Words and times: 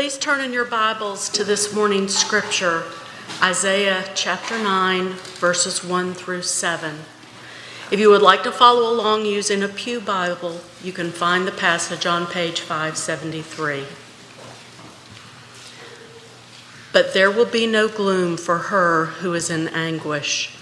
Please 0.00 0.16
turn 0.16 0.40
in 0.40 0.50
your 0.50 0.64
Bibles 0.64 1.28
to 1.28 1.44
this 1.44 1.74
morning's 1.74 2.16
scripture, 2.16 2.84
Isaiah 3.42 4.02
chapter 4.14 4.56
9, 4.56 5.10
verses 5.38 5.84
1 5.84 6.14
through 6.14 6.40
7. 6.40 7.00
If 7.90 8.00
you 8.00 8.08
would 8.08 8.22
like 8.22 8.42
to 8.44 8.50
follow 8.50 8.90
along 8.90 9.26
using 9.26 9.62
a 9.62 9.68
Pew 9.68 10.00
Bible, 10.00 10.62
you 10.82 10.90
can 10.90 11.10
find 11.10 11.46
the 11.46 11.52
passage 11.52 12.06
on 12.06 12.26
page 12.26 12.62
573. 12.62 13.84
But 16.94 17.12
there 17.12 17.30
will 17.30 17.44
be 17.44 17.66
no 17.66 17.86
gloom 17.86 18.38
for 18.38 18.56
her 18.56 19.04
who 19.04 19.34
is 19.34 19.50
in 19.50 19.68
anguish. 19.68 20.56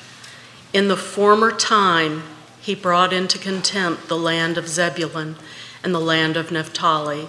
In 0.73 0.89
the 0.89 0.97
former 0.97 1.53
time, 1.53 2.25
he 2.61 2.75
brought 2.75 3.13
into 3.13 3.39
contempt 3.39 4.09
the 4.09 4.19
land 4.19 4.59
of 4.59 4.67
Zebulun 4.67 5.37
and 5.85 5.95
the 5.95 6.01
land 6.01 6.37
of 6.37 6.51
Naphtali. 6.51 7.29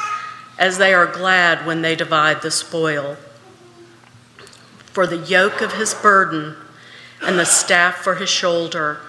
as 0.61 0.77
they 0.77 0.93
are 0.93 1.07
glad 1.07 1.65
when 1.65 1.81
they 1.81 1.95
divide 1.95 2.43
the 2.43 2.51
spoil. 2.51 3.17
For 4.85 5.07
the 5.07 5.17
yoke 5.17 5.59
of 5.59 5.73
his 5.73 5.95
burden 5.95 6.55
and 7.19 7.39
the 7.39 7.45
staff 7.45 7.95
for 7.95 8.15
his 8.15 8.29
shoulder, 8.29 8.99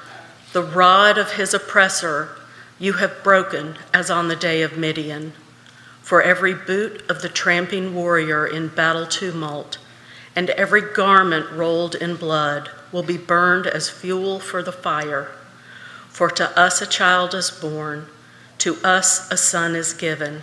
the 0.55 0.63
rod 0.63 1.19
of 1.19 1.33
his 1.33 1.53
oppressor 1.53 2.31
you 2.79 2.95
have 2.95 3.23
broken 3.23 3.77
as 3.93 4.11
on 4.11 4.29
the 4.29 4.37
day 4.37 4.63
of 4.63 4.79
Midian. 4.79 5.35
For 6.01 6.23
every 6.23 6.55
boot 6.55 7.09
of 7.11 7.21
the 7.21 7.29
tramping 7.29 7.95
warrior 7.95 8.47
in 8.47 8.69
battle 8.69 9.07
tumult, 9.07 9.77
and 10.35 10.48
every 10.51 10.81
garment 10.81 11.51
rolled 11.53 11.95
in 11.95 12.17
blood 12.17 12.71
will 12.91 13.03
be 13.03 13.19
burned 13.19 13.67
as 13.67 13.91
fuel 13.91 14.41
for 14.41 14.63
the 14.63 14.73
fire. 14.73 15.29
For 16.09 16.31
to 16.31 16.59
us 16.59 16.81
a 16.81 16.87
child 16.87 17.35
is 17.35 17.51
born, 17.51 18.07
to 18.59 18.77
us 18.83 19.31
a 19.31 19.37
son 19.37 19.77
is 19.77 19.93
given, 19.93 20.43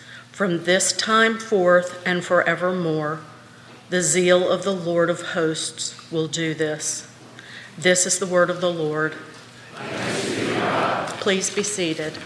from 0.41 0.63
this 0.63 0.91
time 0.91 1.37
forth 1.37 2.01
and 2.03 2.25
forevermore. 2.25 3.19
The 3.91 4.01
zeal 4.01 4.49
of 4.49 4.63
the 4.63 4.73
Lord 4.73 5.07
of 5.07 5.21
hosts 5.21 6.11
will 6.11 6.27
do 6.27 6.55
this. 6.55 7.07
This 7.77 8.07
is 8.07 8.17
the 8.17 8.25
word 8.25 8.49
of 8.49 8.59
the 8.59 8.71
Lord. 8.71 9.13
Please 11.19 11.51
be 11.51 11.61
seated. 11.61 12.17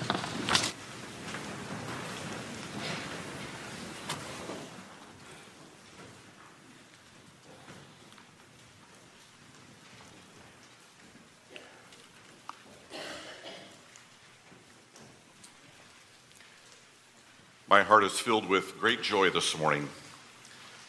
My 17.75 17.83
heart 17.83 18.05
is 18.05 18.17
filled 18.17 18.47
with 18.47 18.79
great 18.79 19.01
joy 19.01 19.31
this 19.31 19.57
morning. 19.57 19.89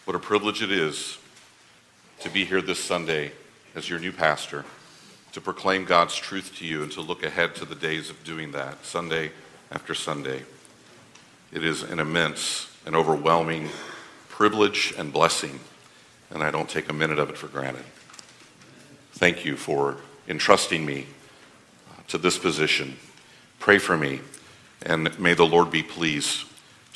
What 0.05 0.15
a 0.15 0.21
privilege 0.21 0.63
it 0.63 0.71
is 0.71 1.19
to 2.21 2.31
be 2.31 2.45
here 2.45 2.63
this 2.63 2.79
Sunday 2.79 3.33
as 3.75 3.91
your 3.91 3.99
new 3.99 4.13
pastor 4.13 4.65
to 5.33 5.41
proclaim 5.41 5.85
God's 5.85 6.15
truth 6.15 6.55
to 6.59 6.65
you 6.65 6.85
and 6.85 6.93
to 6.93 7.01
look 7.01 7.25
ahead 7.25 7.57
to 7.57 7.65
the 7.65 7.75
days 7.75 8.09
of 8.09 8.23
doing 8.23 8.53
that, 8.53 8.85
Sunday 8.85 9.33
after 9.73 9.97
Sunday. 9.97 10.45
It 11.51 11.65
is 11.65 11.83
an 11.83 11.99
immense 11.99 12.71
and 12.87 12.95
overwhelming 12.95 13.69
privilege 14.29 14.95
and 14.97 15.13
blessing, 15.13 15.59
and 16.31 16.41
I 16.41 16.53
don't 16.53 16.71
take 16.71 16.89
a 16.89 16.93
minute 16.93 17.19
of 17.19 17.31
it 17.31 17.37
for 17.37 17.49
granted. 17.49 17.85
Thank 19.15 19.45
you 19.45 19.57
for 19.57 19.97
entrusting 20.29 20.87
me 20.87 21.07
uh, 21.91 22.03
to 22.07 22.19
this 22.19 22.39
position. 22.39 22.97
Pray 23.59 23.79
for 23.79 23.97
me, 23.97 24.21
and 24.83 25.19
may 25.19 25.35
the 25.35 25.45
Lord 25.45 25.73
be 25.73 25.83
pleased 25.83 26.45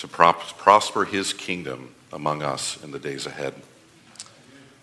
to 0.00 0.08
prosper 0.08 1.04
his 1.04 1.32
kingdom 1.32 1.94
among 2.12 2.42
us 2.42 2.82
in 2.82 2.90
the 2.90 2.98
days 2.98 3.26
ahead. 3.26 3.54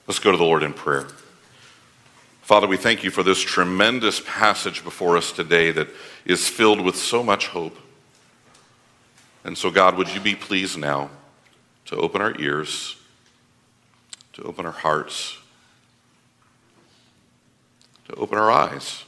Let's 0.05 0.19
go 0.19 0.31
to 0.31 0.37
the 0.37 0.43
Lord 0.43 0.63
in 0.63 0.73
prayer. 0.73 1.07
Father, 2.41 2.67
we 2.67 2.77
thank 2.77 3.03
you 3.03 3.11
for 3.11 3.23
this 3.23 3.41
tremendous 3.41 4.21
passage 4.25 4.83
before 4.83 5.17
us 5.17 5.31
today 5.31 5.71
that 5.71 5.89
is 6.23 6.47
filled 6.47 6.79
with 6.79 6.95
so 6.95 7.23
much 7.23 7.47
hope. 7.47 7.77
And 9.43 9.57
so, 9.57 9.71
God, 9.71 9.97
would 9.97 10.13
you 10.13 10.21
be 10.21 10.35
pleased 10.35 10.77
now 10.77 11.09
to 11.85 11.97
open 11.97 12.21
our 12.21 12.39
ears, 12.39 12.95
to 14.33 14.43
open 14.43 14.65
our 14.65 14.71
hearts, 14.71 15.37
to 18.07 18.15
open 18.15 18.37
our 18.37 18.51
eyes, 18.51 19.03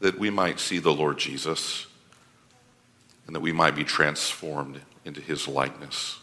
that 0.00 0.18
we 0.18 0.30
might 0.30 0.58
see 0.58 0.78
the 0.78 0.92
Lord 0.92 1.18
Jesus 1.18 1.86
and 3.26 3.36
that 3.36 3.40
we 3.40 3.52
might 3.52 3.76
be 3.76 3.84
transformed 3.84 4.80
into 5.10 5.20
his 5.20 5.48
likeness. 5.48 6.20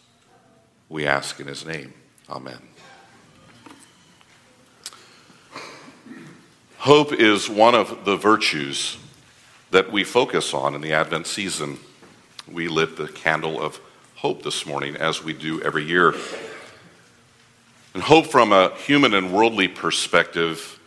We 0.88 1.06
ask 1.06 1.42
in 1.42 1.48
his 1.48 1.66
name. 1.66 1.94
Amen. 2.30 2.58
Hope 6.78 7.12
is 7.12 7.50
one 7.50 7.76
of 7.76 8.06
the 8.06 8.16
virtues 8.16 8.98
that 9.72 9.92
we 9.92 10.06
focus 10.06 10.54
on 10.54 10.74
in 10.74 10.80
the 10.80 10.94
Advent 10.94 11.28
season. 11.28 11.80
We 12.50 12.70
lit 12.70 12.96
the 12.96 13.10
candle 13.10 13.62
of 13.62 13.78
hope 14.16 14.44
this 14.44 14.66
morning, 14.66 14.96
as 14.96 15.22
we 15.22 15.34
do 15.34 15.62
every 15.62 15.84
year. 15.84 16.16
And 17.94 18.02
hope 18.02 18.28
from 18.28 18.54
a 18.54 18.74
human 18.78 19.14
and 19.14 19.34
worldly 19.34 19.68
perspective 19.68 20.80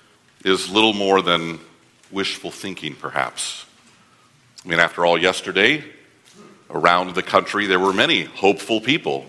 is 0.42 0.70
little 0.70 0.94
more 0.94 1.20
than 1.20 1.60
wishful 2.10 2.50
thinking, 2.50 2.94
perhaps. 2.94 3.66
I 4.64 4.68
mean, 4.68 4.80
after 4.80 5.04
all, 5.04 5.18
yesterday, 5.18 5.84
around 6.70 7.14
the 7.14 7.22
country, 7.22 7.66
there 7.66 7.80
were 7.80 7.92
many 7.92 8.24
hopeful 8.24 8.80
people 8.80 9.26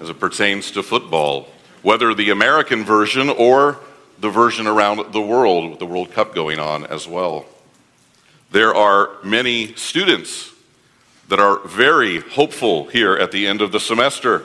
as 0.00 0.08
it 0.08 0.18
pertains 0.18 0.70
to 0.72 0.82
football, 0.82 1.48
whether 1.82 2.14
the 2.14 2.30
American 2.30 2.84
version 2.84 3.28
or 3.30 3.78
the 4.18 4.30
version 4.30 4.66
around 4.66 5.12
the 5.12 5.20
world 5.20 5.70
with 5.70 5.78
the 5.78 5.86
World 5.86 6.12
Cup 6.12 6.34
going 6.34 6.58
on 6.58 6.86
as 6.86 7.06
well. 7.06 7.44
There 8.50 8.74
are 8.74 9.10
many 9.22 9.74
students 9.74 10.52
that 11.28 11.38
are 11.38 11.58
very 11.66 12.20
hopeful 12.20 12.86
here 12.86 13.14
at 13.16 13.32
the 13.32 13.46
end 13.46 13.60
of 13.60 13.72
the 13.72 13.80
semester 13.80 14.44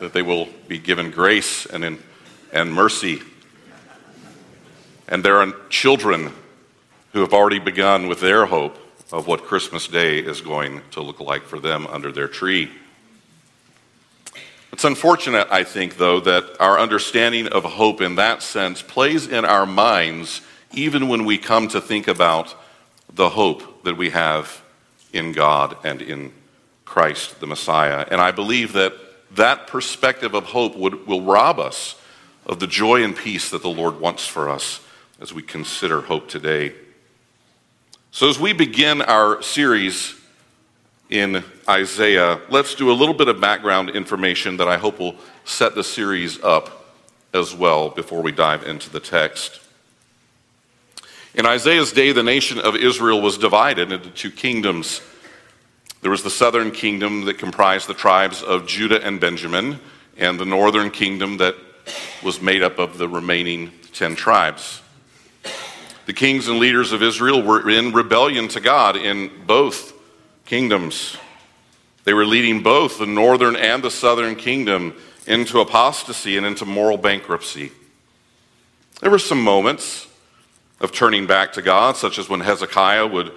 that 0.00 0.12
they 0.12 0.22
will 0.22 0.48
be 0.68 0.78
given 0.78 1.10
grace 1.10 1.66
and, 1.66 1.84
in, 1.84 1.98
and 2.52 2.72
mercy. 2.72 3.22
And 5.08 5.24
there 5.24 5.36
are 5.36 5.52
children 5.68 6.32
who 7.12 7.20
have 7.20 7.34
already 7.34 7.58
begun 7.58 8.08
with 8.08 8.20
their 8.20 8.46
hope 8.46 8.78
of 9.12 9.26
what 9.26 9.44
Christmas 9.44 9.86
Day 9.86 10.18
is 10.18 10.40
going 10.40 10.80
to 10.92 11.02
look 11.02 11.20
like 11.20 11.42
for 11.42 11.60
them 11.60 11.86
under 11.88 12.10
their 12.10 12.28
tree. 12.28 12.70
It's 14.72 14.84
unfortunate, 14.84 15.48
I 15.50 15.64
think, 15.64 15.98
though, 15.98 16.18
that 16.20 16.56
our 16.58 16.78
understanding 16.78 17.46
of 17.48 17.64
hope 17.64 18.00
in 18.00 18.14
that 18.14 18.42
sense 18.42 18.80
plays 18.80 19.26
in 19.28 19.44
our 19.44 19.66
minds 19.66 20.40
even 20.72 21.08
when 21.08 21.26
we 21.26 21.36
come 21.36 21.68
to 21.68 21.80
think 21.80 22.08
about 22.08 22.54
the 23.12 23.28
hope 23.28 23.84
that 23.84 23.98
we 23.98 24.10
have 24.10 24.62
in 25.12 25.32
God 25.32 25.76
and 25.84 26.00
in 26.00 26.32
Christ, 26.86 27.40
the 27.40 27.46
Messiah. 27.46 28.06
And 28.10 28.20
I 28.20 28.30
believe 28.30 28.72
that 28.72 28.94
that 29.32 29.66
perspective 29.66 30.34
of 30.34 30.44
hope 30.44 30.74
would, 30.76 31.06
will 31.06 31.22
rob 31.22 31.58
us 31.58 32.00
of 32.46 32.58
the 32.58 32.66
joy 32.66 33.04
and 33.04 33.14
peace 33.14 33.50
that 33.50 33.62
the 33.62 33.68
Lord 33.68 34.00
wants 34.00 34.26
for 34.26 34.48
us 34.48 34.80
as 35.20 35.32
we 35.34 35.42
consider 35.42 36.00
hope 36.00 36.28
today. 36.28 36.72
So, 38.14 38.28
as 38.28 38.38
we 38.38 38.52
begin 38.52 39.00
our 39.00 39.40
series 39.40 40.14
in 41.08 41.42
Isaiah, 41.66 42.42
let's 42.50 42.74
do 42.74 42.90
a 42.90 42.92
little 42.92 43.14
bit 43.14 43.26
of 43.26 43.40
background 43.40 43.88
information 43.88 44.58
that 44.58 44.68
I 44.68 44.76
hope 44.76 44.98
will 44.98 45.16
set 45.46 45.74
the 45.74 45.82
series 45.82 46.38
up 46.42 46.94
as 47.32 47.54
well 47.54 47.88
before 47.88 48.20
we 48.20 48.30
dive 48.30 48.66
into 48.66 48.90
the 48.90 49.00
text. 49.00 49.62
In 51.34 51.46
Isaiah's 51.46 51.90
day, 51.90 52.12
the 52.12 52.22
nation 52.22 52.58
of 52.58 52.76
Israel 52.76 53.22
was 53.22 53.38
divided 53.38 53.90
into 53.90 54.10
two 54.10 54.30
kingdoms. 54.30 55.00
There 56.02 56.10
was 56.10 56.22
the 56.22 56.28
southern 56.28 56.70
kingdom 56.70 57.24
that 57.24 57.38
comprised 57.38 57.88
the 57.88 57.94
tribes 57.94 58.42
of 58.42 58.66
Judah 58.66 59.02
and 59.02 59.20
Benjamin, 59.20 59.80
and 60.18 60.38
the 60.38 60.44
northern 60.44 60.90
kingdom 60.90 61.38
that 61.38 61.56
was 62.22 62.42
made 62.42 62.62
up 62.62 62.78
of 62.78 62.98
the 62.98 63.08
remaining 63.08 63.72
10 63.94 64.16
tribes. 64.16 64.82
The 66.06 66.12
kings 66.12 66.48
and 66.48 66.58
leaders 66.58 66.92
of 66.92 67.02
Israel 67.02 67.42
were 67.42 67.68
in 67.70 67.92
rebellion 67.92 68.48
to 68.48 68.60
God 68.60 68.96
in 68.96 69.30
both 69.46 69.92
kingdoms. 70.44 71.16
They 72.04 72.12
were 72.12 72.26
leading 72.26 72.62
both 72.62 72.98
the 72.98 73.06
northern 73.06 73.54
and 73.54 73.82
the 73.82 73.90
southern 73.90 74.34
kingdom 74.34 74.94
into 75.26 75.60
apostasy 75.60 76.36
and 76.36 76.44
into 76.44 76.64
moral 76.64 76.96
bankruptcy. 76.96 77.70
There 79.00 79.10
were 79.10 79.20
some 79.20 79.42
moments 79.42 80.08
of 80.80 80.90
turning 80.90 81.26
back 81.26 81.52
to 81.52 81.62
God, 81.62 81.96
such 81.96 82.18
as 82.18 82.28
when 82.28 82.40
Hezekiah 82.40 83.06
would 83.06 83.32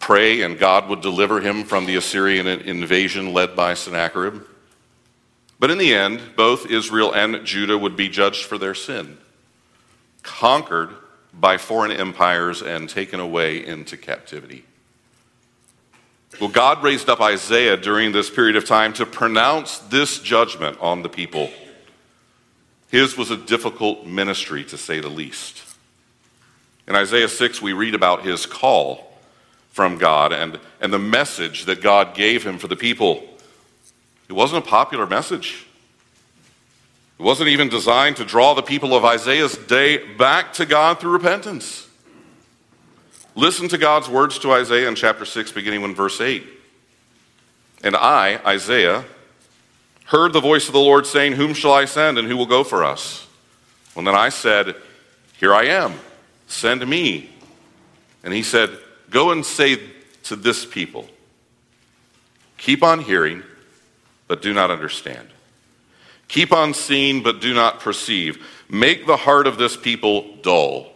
pray 0.00 0.42
and 0.42 0.58
God 0.58 0.88
would 0.88 1.00
deliver 1.00 1.40
him 1.40 1.62
from 1.62 1.86
the 1.86 1.94
Assyrian 1.94 2.48
invasion 2.48 3.32
led 3.32 3.54
by 3.54 3.74
Sennacherib. 3.74 4.42
But 5.60 5.70
in 5.70 5.78
the 5.78 5.94
end, 5.94 6.20
both 6.36 6.66
Israel 6.66 7.12
and 7.12 7.44
Judah 7.44 7.78
would 7.78 7.94
be 7.94 8.08
judged 8.08 8.44
for 8.44 8.58
their 8.58 8.74
sin, 8.74 9.18
conquered 10.22 10.90
by 11.32 11.56
foreign 11.56 11.92
empires, 11.92 12.62
and 12.62 12.88
taken 12.88 13.20
away 13.20 13.64
into 13.64 13.96
captivity. 13.96 14.64
Well, 16.40 16.50
God 16.50 16.82
raised 16.82 17.08
up 17.08 17.20
Isaiah 17.20 17.76
during 17.76 18.12
this 18.12 18.30
period 18.30 18.56
of 18.56 18.64
time 18.64 18.92
to 18.94 19.06
pronounce 19.06 19.78
this 19.78 20.20
judgment 20.20 20.78
on 20.80 21.02
the 21.02 21.08
people. 21.08 21.50
His 22.88 23.16
was 23.16 23.30
a 23.30 23.36
difficult 23.36 24.06
ministry, 24.06 24.64
to 24.64 24.78
say 24.78 25.00
the 25.00 25.08
least. 25.08 25.62
In 26.88 26.96
Isaiah 26.96 27.28
6, 27.28 27.62
we 27.62 27.72
read 27.72 27.94
about 27.94 28.24
his 28.24 28.46
call 28.46 29.12
from 29.70 29.98
God 29.98 30.32
and, 30.32 30.58
and 30.80 30.92
the 30.92 30.98
message 30.98 31.66
that 31.66 31.80
God 31.80 32.14
gave 32.14 32.44
him 32.44 32.58
for 32.58 32.68
the 32.68 32.76
people. 32.76 33.22
It 34.28 34.32
wasn't 34.32 34.64
a 34.64 34.68
popular 34.68 35.06
message. 35.06 35.66
It 37.20 37.22
wasn't 37.22 37.50
even 37.50 37.68
designed 37.68 38.16
to 38.16 38.24
draw 38.24 38.54
the 38.54 38.62
people 38.62 38.94
of 38.96 39.04
Isaiah's 39.04 39.54
day 39.54 40.14
back 40.14 40.54
to 40.54 40.64
God 40.64 40.98
through 40.98 41.10
repentance. 41.10 41.86
Listen 43.34 43.68
to 43.68 43.76
God's 43.76 44.08
words 44.08 44.38
to 44.38 44.52
Isaiah 44.52 44.88
in 44.88 44.94
chapter 44.94 45.26
6, 45.26 45.52
beginning 45.52 45.82
in 45.82 45.94
verse 45.94 46.18
8. 46.18 46.42
And 47.84 47.94
I, 47.94 48.40
Isaiah, 48.46 49.04
heard 50.06 50.32
the 50.32 50.40
voice 50.40 50.66
of 50.68 50.72
the 50.72 50.80
Lord 50.80 51.06
saying, 51.06 51.32
Whom 51.32 51.52
shall 51.52 51.74
I 51.74 51.84
send, 51.84 52.16
and 52.16 52.26
who 52.26 52.38
will 52.38 52.46
go 52.46 52.64
for 52.64 52.82
us? 52.82 53.26
And 53.94 54.06
then 54.06 54.14
I 54.14 54.30
said, 54.30 54.74
Here 55.38 55.52
I 55.52 55.64
am, 55.64 55.92
send 56.46 56.86
me. 56.88 57.28
And 58.24 58.32
he 58.32 58.42
said, 58.42 58.70
Go 59.10 59.30
and 59.30 59.44
say 59.44 59.78
to 60.22 60.36
this 60.36 60.64
people, 60.64 61.06
Keep 62.56 62.82
on 62.82 63.00
hearing, 63.00 63.42
but 64.26 64.40
do 64.40 64.54
not 64.54 64.70
understand. 64.70 65.28
Keep 66.30 66.52
on 66.52 66.74
seeing, 66.74 67.24
but 67.24 67.40
do 67.40 67.52
not 67.52 67.80
perceive. 67.80 68.46
Make 68.68 69.04
the 69.04 69.16
heart 69.16 69.48
of 69.48 69.58
this 69.58 69.76
people 69.76 70.36
dull 70.42 70.92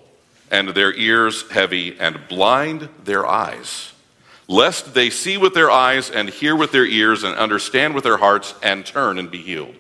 and 0.49 0.69
their 0.69 0.95
ears 0.95 1.51
heavy, 1.51 1.99
and 1.99 2.29
blind 2.29 2.89
their 3.03 3.27
eyes, 3.27 3.93
lest 4.47 4.95
they 4.95 5.11
see 5.11 5.37
with 5.37 5.53
their 5.53 5.73
eyes, 5.73 6.09
and 6.09 6.29
hear 6.29 6.55
with 6.55 6.71
their 6.71 6.87
ears, 6.87 7.25
and 7.25 7.35
understand 7.35 7.97
with 7.97 8.05
their 8.05 8.19
hearts, 8.19 8.55
and 8.63 8.87
turn 8.87 9.19
and 9.19 9.29
be 9.33 9.39
healed. 9.39 9.75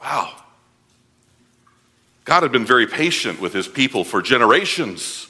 Wow. 0.00 0.34
God 2.24 2.42
had 2.42 2.52
been 2.52 2.64
very 2.64 2.86
patient 2.86 3.38
with 3.38 3.52
his 3.52 3.68
people 3.68 4.04
for 4.04 4.22
generations, 4.22 5.26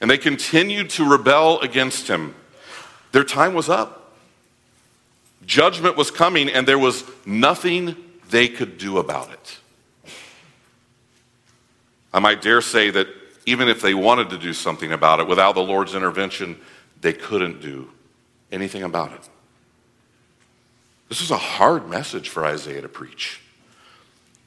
and 0.00 0.10
they 0.10 0.18
continued 0.18 0.90
to 0.90 1.08
rebel 1.08 1.60
against 1.60 2.08
him. 2.08 2.34
Their 3.12 3.22
time 3.22 3.54
was 3.54 3.68
up. 3.68 4.03
Judgment 5.46 5.96
was 5.96 6.10
coming, 6.10 6.48
and 6.48 6.66
there 6.66 6.78
was 6.78 7.04
nothing 7.26 7.96
they 8.30 8.48
could 8.48 8.78
do 8.78 8.98
about 8.98 9.30
it. 9.32 9.58
I 12.12 12.20
might 12.20 12.42
dare 12.42 12.60
say 12.60 12.90
that 12.90 13.08
even 13.46 13.68
if 13.68 13.82
they 13.82 13.94
wanted 13.94 14.30
to 14.30 14.38
do 14.38 14.52
something 14.52 14.92
about 14.92 15.20
it, 15.20 15.26
without 15.26 15.54
the 15.54 15.62
Lord's 15.62 15.94
intervention, 15.94 16.58
they 17.00 17.12
couldn't 17.12 17.60
do 17.60 17.90
anything 18.50 18.82
about 18.82 19.12
it. 19.12 19.28
This 21.08 21.20
was 21.20 21.30
a 21.30 21.36
hard 21.36 21.88
message 21.88 22.28
for 22.28 22.46
Isaiah 22.46 22.82
to 22.82 22.88
preach. 22.88 23.40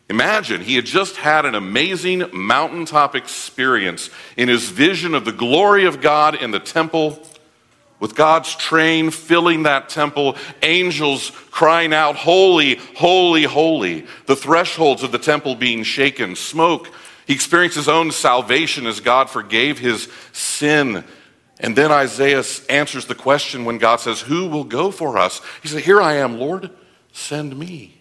Imagine 0.10 0.62
he 0.62 0.76
had 0.76 0.86
just 0.86 1.18
had 1.18 1.46
an 1.46 1.54
amazing 1.54 2.24
mountaintop 2.34 3.16
experience 3.16 4.10
in 4.38 4.48
his 4.48 4.70
vision 4.70 5.14
of 5.14 5.26
the 5.26 5.34
glory 5.34 5.86
of 5.86 6.02
God 6.02 6.36
in 6.36 6.52
the 6.52 6.60
temple, 6.60 7.22
with 8.00 8.16
God's 8.16 8.56
train 8.56 9.10
filling 9.10 9.64
that 9.64 9.90
temple, 9.90 10.36
angels 10.62 11.32
crying 11.52 11.94
out, 11.94 12.16
Holy, 12.16 12.76
holy, 12.96 13.44
holy, 13.44 14.06
the 14.26 14.36
thresholds 14.36 15.04
of 15.04 15.12
the 15.12 15.18
temple 15.18 15.56
being 15.56 15.84
shaken, 15.84 16.36
smoke 16.36 16.90
he 17.28 17.34
experienced 17.34 17.76
his 17.76 17.90
own 17.90 18.12
salvation 18.12 18.88
as 18.88 19.02
God 19.02 19.30
forgave 19.30 19.78
his 19.78 20.08
sin. 20.32 21.04
And 21.60 21.76
then 21.76 21.92
Isaiah 21.92 22.44
answers 22.70 23.06
the 23.06 23.16
question 23.16 23.66
when 23.66 23.80
God 23.80 23.98
says, 23.98 24.22
Who 24.22 24.48
will 24.48 24.64
go 24.64 24.92
for 24.92 25.18
us? 25.18 25.42
He 25.62 25.68
said, 25.68 25.84
Here 25.84 26.02
I 26.02 26.14
am, 26.14 26.40
Lord, 26.40 26.72
send 27.12 27.60
me. 27.60 28.00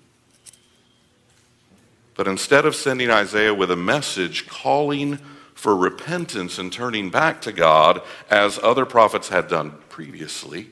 But 2.14 2.28
instead 2.28 2.64
of 2.64 2.76
sending 2.76 3.10
Isaiah 3.10 3.52
with 3.52 3.72
a 3.72 3.76
message 3.76 4.46
calling 4.46 5.18
for 5.56 5.74
repentance 5.74 6.58
and 6.58 6.70
turning 6.70 7.08
back 7.10 7.40
to 7.40 7.50
God, 7.50 8.02
as 8.30 8.60
other 8.62 8.84
prophets 8.84 9.30
had 9.30 9.48
done 9.48 9.72
previously, 9.88 10.68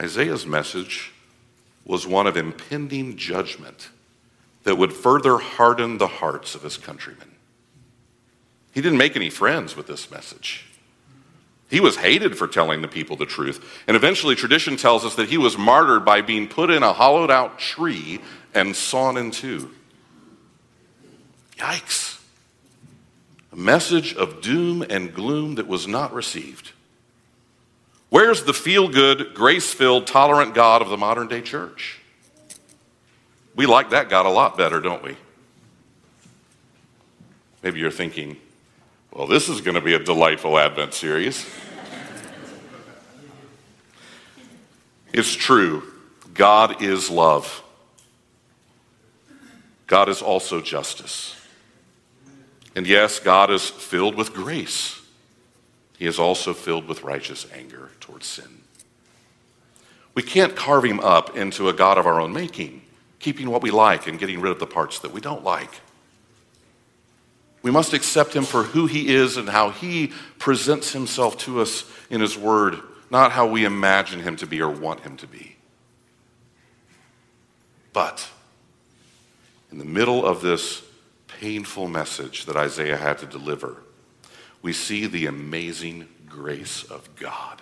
Isaiah's 0.00 0.46
message 0.46 1.12
was 1.84 2.06
one 2.06 2.28
of 2.28 2.36
impending 2.36 3.16
judgment 3.16 3.90
that 4.62 4.78
would 4.78 4.92
further 4.92 5.36
harden 5.36 5.98
the 5.98 6.06
hearts 6.06 6.54
of 6.54 6.62
his 6.62 6.76
countrymen. 6.76 7.32
He 8.72 8.80
didn't 8.80 8.98
make 8.98 9.16
any 9.16 9.30
friends 9.30 9.76
with 9.76 9.88
this 9.88 10.10
message. 10.12 10.64
He 11.68 11.80
was 11.80 11.96
hated 11.96 12.38
for 12.38 12.46
telling 12.46 12.82
the 12.82 12.88
people 12.88 13.16
the 13.16 13.26
truth. 13.26 13.82
And 13.88 13.96
eventually, 13.96 14.36
tradition 14.36 14.76
tells 14.76 15.04
us 15.04 15.16
that 15.16 15.28
he 15.28 15.38
was 15.38 15.58
martyred 15.58 16.04
by 16.04 16.20
being 16.20 16.46
put 16.46 16.70
in 16.70 16.84
a 16.84 16.92
hollowed 16.92 17.32
out 17.32 17.58
tree 17.58 18.20
and 18.54 18.76
sawn 18.76 19.16
in 19.16 19.32
two. 19.32 19.72
Yikes. 21.56 22.21
A 23.52 23.56
message 23.56 24.14
of 24.14 24.40
doom 24.40 24.82
and 24.88 25.12
gloom 25.12 25.56
that 25.56 25.66
was 25.66 25.86
not 25.86 26.14
received. 26.14 26.72
Where's 28.08 28.44
the 28.44 28.54
feel 28.54 28.88
good, 28.88 29.34
grace 29.34 29.72
filled, 29.72 30.06
tolerant 30.06 30.54
God 30.54 30.82
of 30.82 30.88
the 30.88 30.96
modern 30.96 31.28
day 31.28 31.42
church? 31.42 32.00
We 33.54 33.66
like 33.66 33.90
that 33.90 34.08
God 34.08 34.26
a 34.26 34.30
lot 34.30 34.56
better, 34.56 34.80
don't 34.80 35.02
we? 35.02 35.16
Maybe 37.62 37.80
you're 37.80 37.90
thinking, 37.90 38.38
well, 39.12 39.26
this 39.26 39.48
is 39.48 39.60
going 39.60 39.74
to 39.74 39.80
be 39.80 39.94
a 39.94 39.98
delightful 39.98 40.58
Advent 40.58 40.94
series. 40.94 41.46
it's 45.12 45.34
true. 45.34 45.82
God 46.32 46.82
is 46.82 47.10
love. 47.10 47.62
God 49.86 50.08
is 50.08 50.22
also 50.22 50.62
justice. 50.62 51.36
And 52.74 52.86
yes, 52.86 53.18
God 53.18 53.50
is 53.50 53.68
filled 53.68 54.14
with 54.14 54.32
grace. 54.32 55.00
He 55.98 56.06
is 56.06 56.18
also 56.18 56.54
filled 56.54 56.88
with 56.88 57.02
righteous 57.04 57.46
anger 57.52 57.90
towards 58.00 58.26
sin. 58.26 58.62
We 60.14 60.22
can't 60.22 60.56
carve 60.56 60.84
him 60.84 61.00
up 61.00 61.36
into 61.36 61.68
a 61.68 61.72
God 61.72 61.98
of 61.98 62.06
our 62.06 62.20
own 62.20 62.32
making, 62.32 62.82
keeping 63.18 63.50
what 63.50 63.62
we 63.62 63.70
like 63.70 64.06
and 64.06 64.18
getting 64.18 64.40
rid 64.40 64.52
of 64.52 64.58
the 64.58 64.66
parts 64.66 64.98
that 65.00 65.12
we 65.12 65.20
don't 65.20 65.44
like. 65.44 65.70
We 67.62 67.70
must 67.70 67.92
accept 67.92 68.34
him 68.34 68.44
for 68.44 68.64
who 68.64 68.86
he 68.86 69.14
is 69.14 69.36
and 69.36 69.48
how 69.48 69.70
he 69.70 70.12
presents 70.38 70.92
himself 70.92 71.38
to 71.38 71.60
us 71.60 71.84
in 72.10 72.20
his 72.20 72.36
word, 72.36 72.80
not 73.10 73.32
how 73.32 73.46
we 73.46 73.64
imagine 73.64 74.20
him 74.20 74.36
to 74.36 74.46
be 74.46 74.60
or 74.60 74.70
want 74.70 75.00
him 75.00 75.16
to 75.18 75.26
be. 75.26 75.56
But 77.92 78.28
in 79.70 79.78
the 79.78 79.84
middle 79.84 80.26
of 80.26 80.42
this 80.42 80.82
painful 81.42 81.88
message 81.88 82.44
that 82.44 82.56
Isaiah 82.56 82.96
had 82.96 83.18
to 83.18 83.26
deliver, 83.26 83.82
we 84.62 84.72
see 84.72 85.08
the 85.08 85.26
amazing 85.26 86.06
grace 86.28 86.84
of 86.84 87.16
God. 87.16 87.60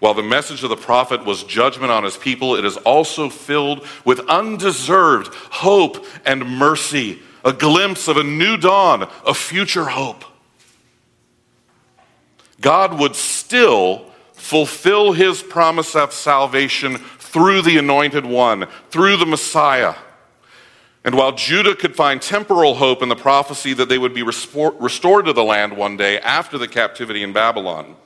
While 0.00 0.14
the 0.14 0.24
message 0.24 0.64
of 0.64 0.70
the 0.70 0.76
prophet 0.76 1.24
was 1.24 1.44
judgment 1.44 1.92
on 1.92 2.02
his 2.02 2.16
people, 2.16 2.56
it 2.56 2.64
is 2.64 2.76
also 2.78 3.28
filled 3.28 3.86
with 4.04 4.18
undeserved 4.28 5.32
hope 5.32 6.04
and 6.26 6.44
mercy 6.44 7.20
a 7.44 7.52
glimpse 7.52 8.08
of 8.08 8.16
a 8.16 8.24
new 8.24 8.56
dawn, 8.56 9.08
a 9.24 9.32
future 9.32 9.84
hope. 9.84 10.24
God 12.60 12.98
would 12.98 13.14
still 13.14 14.10
fulfill 14.32 15.12
his 15.12 15.40
promise 15.40 15.94
of 15.94 16.12
salvation 16.12 16.96
through 16.96 17.62
the 17.62 17.78
anointed 17.78 18.26
one, 18.26 18.66
through 18.90 19.18
the 19.18 19.26
Messiah. 19.26 19.94
And 21.04 21.14
while 21.16 21.32
Judah 21.32 21.74
could 21.74 21.94
find 21.94 22.20
temporal 22.20 22.76
hope 22.76 23.02
in 23.02 23.10
the 23.10 23.16
prophecy 23.16 23.74
that 23.74 23.90
they 23.90 23.98
would 23.98 24.14
be 24.14 24.22
restored 24.22 25.26
to 25.26 25.32
the 25.32 25.44
land 25.44 25.76
one 25.76 25.98
day 25.98 26.18
after 26.18 26.56
the 26.56 26.68
captivity 26.68 27.22
in 27.22 27.34
Babylon, 27.34 27.96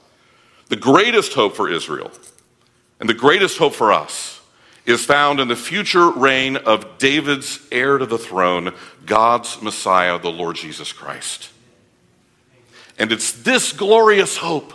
the 0.69 0.76
greatest 0.76 1.33
hope 1.33 1.55
for 1.55 1.71
Israel 1.71 2.11
and 2.99 3.09
the 3.09 3.14
greatest 3.14 3.59
hope 3.59 3.75
for 3.75 3.93
us 3.93 4.40
is 4.85 5.05
found 5.05 5.38
in 5.38 5.49
the 5.49 5.57
future 5.57 6.11
reign 6.11 6.57
of 6.57 6.99
David's 6.99 7.61
heir 7.71 7.99
to 7.99 8.07
the 8.07 8.19
throne, 8.19 8.75
God's 9.07 9.62
Messiah, 9.62 10.19
the 10.19 10.31
Lord 10.31 10.57
Jesus 10.57 10.93
Christ. 10.93 11.50
And 12.99 13.12
it's 13.12 13.31
this 13.31 13.73
glorious 13.73 14.38
hope, 14.38 14.73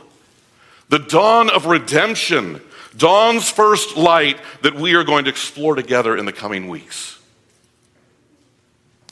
the 0.88 1.00
dawn 1.00 1.50
of 1.50 1.65
redemption, 1.65 2.62
dawn's 2.96 3.50
first 3.50 3.98
light, 3.98 4.38
that 4.62 4.75
we 4.75 4.94
are 4.94 5.03
going 5.03 5.25
to 5.25 5.30
explore 5.30 5.75
together 5.75 6.15
in 6.15 6.25
the 6.25 6.32
coming 6.32 6.70
weeks. 6.70 7.20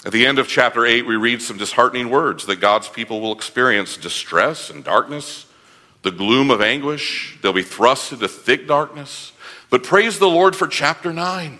At 0.05 0.11
the 0.11 0.25
end 0.25 0.39
of 0.39 0.47
chapter 0.47 0.85
8, 0.85 1.05
we 1.05 1.15
read 1.15 1.41
some 1.41 1.57
disheartening 1.57 2.09
words 2.09 2.47
that 2.47 2.59
God's 2.59 2.89
people 2.89 3.21
will 3.21 3.33
experience 3.33 3.97
distress 3.97 4.69
and 4.69 4.83
darkness, 4.83 5.45
the 6.01 6.11
gloom 6.11 6.49
of 6.49 6.61
anguish. 6.61 7.37
They'll 7.41 7.53
be 7.53 7.61
thrust 7.61 8.11
into 8.11 8.27
thick 8.27 8.67
darkness. 8.67 9.31
But 9.69 9.83
praise 9.83 10.17
the 10.17 10.27
Lord 10.27 10.55
for 10.55 10.67
chapter 10.67 11.13
9. 11.13 11.59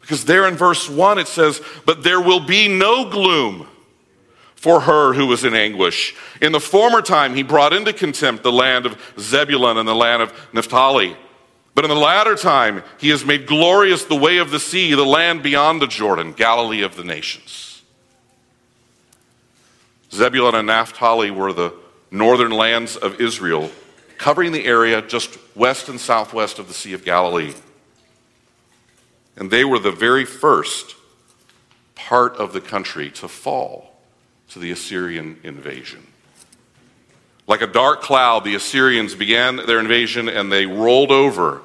Because 0.00 0.24
there 0.24 0.48
in 0.48 0.56
verse 0.56 0.88
1 0.88 1.18
it 1.18 1.28
says, 1.28 1.62
But 1.86 2.02
there 2.02 2.20
will 2.20 2.40
be 2.40 2.66
no 2.66 3.08
gloom 3.08 3.68
for 4.56 4.80
her 4.80 5.14
who 5.14 5.28
was 5.28 5.44
in 5.44 5.54
anguish. 5.54 6.14
In 6.42 6.50
the 6.50 6.60
former 6.60 7.00
time, 7.00 7.36
he 7.36 7.44
brought 7.44 7.72
into 7.72 7.92
contempt 7.92 8.42
the 8.42 8.52
land 8.52 8.86
of 8.86 9.00
Zebulun 9.18 9.78
and 9.78 9.88
the 9.88 9.94
land 9.94 10.20
of 10.20 10.32
Naphtali. 10.52 11.16
But 11.80 11.90
in 11.90 11.96
the 11.96 12.02
latter 12.02 12.34
time, 12.34 12.82
he 12.98 13.08
has 13.08 13.24
made 13.24 13.46
glorious 13.46 14.04
the 14.04 14.14
way 14.14 14.36
of 14.36 14.50
the 14.50 14.60
sea, 14.60 14.92
the 14.92 15.02
land 15.02 15.42
beyond 15.42 15.80
the 15.80 15.86
Jordan, 15.86 16.34
Galilee 16.34 16.82
of 16.82 16.94
the 16.94 17.04
nations. 17.04 17.80
Zebulun 20.12 20.54
and 20.54 20.66
Naphtali 20.66 21.30
were 21.30 21.54
the 21.54 21.72
northern 22.10 22.50
lands 22.50 22.96
of 22.96 23.18
Israel, 23.18 23.70
covering 24.18 24.52
the 24.52 24.66
area 24.66 25.00
just 25.00 25.38
west 25.56 25.88
and 25.88 25.98
southwest 25.98 26.58
of 26.58 26.68
the 26.68 26.74
Sea 26.74 26.92
of 26.92 27.02
Galilee. 27.02 27.54
And 29.36 29.50
they 29.50 29.64
were 29.64 29.78
the 29.78 29.90
very 29.90 30.26
first 30.26 30.96
part 31.94 32.36
of 32.36 32.52
the 32.52 32.60
country 32.60 33.10
to 33.12 33.26
fall 33.26 33.96
to 34.50 34.58
the 34.58 34.70
Assyrian 34.70 35.38
invasion. 35.44 36.06
Like 37.46 37.62
a 37.62 37.66
dark 37.66 38.02
cloud, 38.02 38.44
the 38.44 38.54
Assyrians 38.54 39.14
began 39.14 39.56
their 39.56 39.80
invasion 39.80 40.28
and 40.28 40.52
they 40.52 40.66
rolled 40.66 41.10
over 41.10 41.62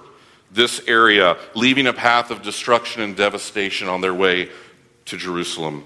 this 0.56 0.82
area, 0.88 1.38
leaving 1.54 1.86
a 1.86 1.94
path 1.94 2.32
of 2.32 2.42
destruction 2.42 3.02
and 3.02 3.16
devastation 3.16 3.88
on 3.88 4.02
their 4.02 4.14
way 4.14 4.50
to 5.06 5.18
Jerusalem. 5.18 5.86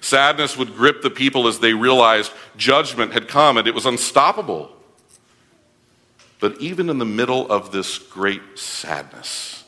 Sadness 0.00 0.56
would 0.56 0.76
grip 0.76 1.02
the 1.02 1.10
people 1.10 1.48
as 1.48 1.58
they 1.58 1.74
realized 1.74 2.32
judgment 2.56 3.12
had 3.12 3.28
come 3.28 3.56
and 3.58 3.66
it 3.66 3.74
was 3.74 3.86
unstoppable. 3.86 4.70
But 6.38 6.60
even 6.60 6.88
in 6.88 6.98
the 6.98 7.04
middle 7.04 7.50
of 7.50 7.72
this 7.72 7.98
great 7.98 8.58
sadness, 8.58 9.64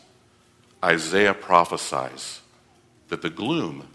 Isaiah 0.85 1.35
prophesies 1.35 2.41
that 3.09 3.23
the 3.23 3.31
gloom, 3.31 3.89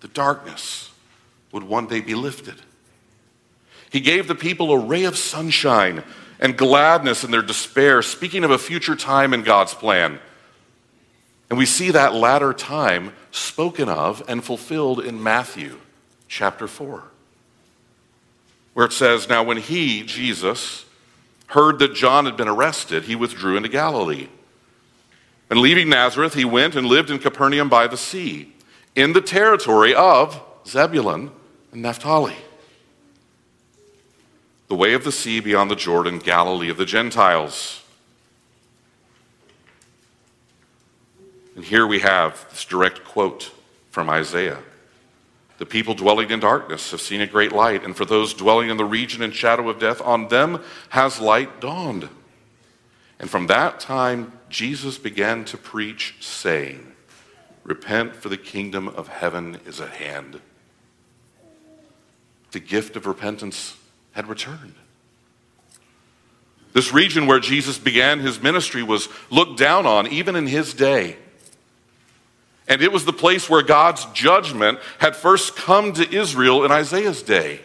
the 0.00 0.08
darkness, 0.08 0.92
would 1.50 1.64
one 1.64 1.86
day 1.86 2.00
be 2.00 2.14
lifted. 2.14 2.56
He 3.90 4.00
gave 4.00 4.28
the 4.28 4.34
people 4.34 4.70
a 4.70 4.78
ray 4.78 5.04
of 5.04 5.16
sunshine 5.16 6.04
and 6.40 6.56
gladness 6.56 7.24
in 7.24 7.30
their 7.30 7.42
despair, 7.42 8.02
speaking 8.02 8.44
of 8.44 8.50
a 8.50 8.58
future 8.58 8.96
time 8.96 9.34
in 9.34 9.42
God's 9.42 9.74
plan. 9.74 10.18
And 11.50 11.58
we 11.58 11.66
see 11.66 11.90
that 11.90 12.14
latter 12.14 12.52
time 12.52 13.12
spoken 13.30 13.88
of 13.88 14.22
and 14.28 14.44
fulfilled 14.44 15.00
in 15.00 15.22
Matthew 15.22 15.78
chapter 16.28 16.68
4, 16.68 17.02
where 18.74 18.86
it 18.86 18.92
says, 18.92 19.28
Now 19.28 19.42
when 19.42 19.56
he, 19.56 20.02
Jesus, 20.02 20.84
heard 21.48 21.78
that 21.78 21.94
John 21.94 22.26
had 22.26 22.36
been 22.36 22.48
arrested, 22.48 23.04
he 23.04 23.16
withdrew 23.16 23.56
into 23.56 23.68
Galilee. 23.68 24.28
And 25.50 25.60
leaving 25.60 25.88
Nazareth, 25.88 26.34
he 26.34 26.44
went 26.44 26.76
and 26.76 26.86
lived 26.86 27.10
in 27.10 27.18
Capernaum 27.18 27.70
by 27.70 27.86
the 27.86 27.96
sea, 27.96 28.52
in 28.94 29.14
the 29.14 29.22
territory 29.22 29.94
of 29.94 30.40
Zebulun 30.66 31.30
and 31.72 31.82
Naphtali 31.82 32.36
the 34.68 34.74
way 34.74 34.92
of 34.92 35.02
the 35.02 35.12
sea 35.12 35.40
beyond 35.40 35.70
the 35.70 35.76
Jordan, 35.76 36.18
Galilee 36.18 36.68
of 36.68 36.76
the 36.76 36.84
Gentiles. 36.84 37.82
And 41.56 41.64
here 41.64 41.86
we 41.86 42.00
have 42.00 42.48
this 42.50 42.64
direct 42.64 43.04
quote 43.04 43.50
from 43.90 44.10
Isaiah. 44.10 44.58
The 45.56 45.66
people 45.66 45.94
dwelling 45.94 46.30
in 46.30 46.38
darkness 46.38 46.92
have 46.92 47.00
seen 47.00 47.20
a 47.20 47.26
great 47.26 47.50
light, 47.50 47.82
and 47.82 47.96
for 47.96 48.04
those 48.04 48.32
dwelling 48.32 48.70
in 48.70 48.76
the 48.76 48.84
region 48.84 49.22
and 49.22 49.34
shadow 49.34 49.68
of 49.68 49.80
death, 49.80 50.00
on 50.02 50.28
them 50.28 50.62
has 50.90 51.18
light 51.18 51.60
dawned. 51.60 52.08
And 53.18 53.28
from 53.28 53.48
that 53.48 53.80
time, 53.80 54.38
Jesus 54.48 54.98
began 54.98 55.44
to 55.46 55.56
preach, 55.56 56.14
saying, 56.20 56.92
Repent, 57.64 58.14
for 58.14 58.28
the 58.28 58.36
kingdom 58.36 58.86
of 58.86 59.08
heaven 59.08 59.58
is 59.66 59.80
at 59.80 59.90
hand. 59.90 60.40
The 62.52 62.60
gift 62.60 62.94
of 62.94 63.06
repentance 63.06 63.76
had 64.18 64.26
returned. 64.26 64.74
This 66.72 66.92
region 66.92 67.28
where 67.28 67.38
Jesus 67.38 67.78
began 67.78 68.18
his 68.18 68.42
ministry 68.42 68.82
was 68.82 69.08
looked 69.30 69.56
down 69.60 69.86
on, 69.86 70.08
even 70.08 70.34
in 70.34 70.48
his 70.48 70.74
day. 70.74 71.16
And 72.66 72.82
it 72.82 72.90
was 72.90 73.04
the 73.04 73.12
place 73.12 73.48
where 73.48 73.62
God's 73.62 74.06
judgment 74.06 74.80
had 74.98 75.14
first 75.14 75.54
come 75.54 75.92
to 75.92 76.12
Israel 76.12 76.64
in 76.64 76.72
Isaiah's 76.72 77.22
day. 77.22 77.60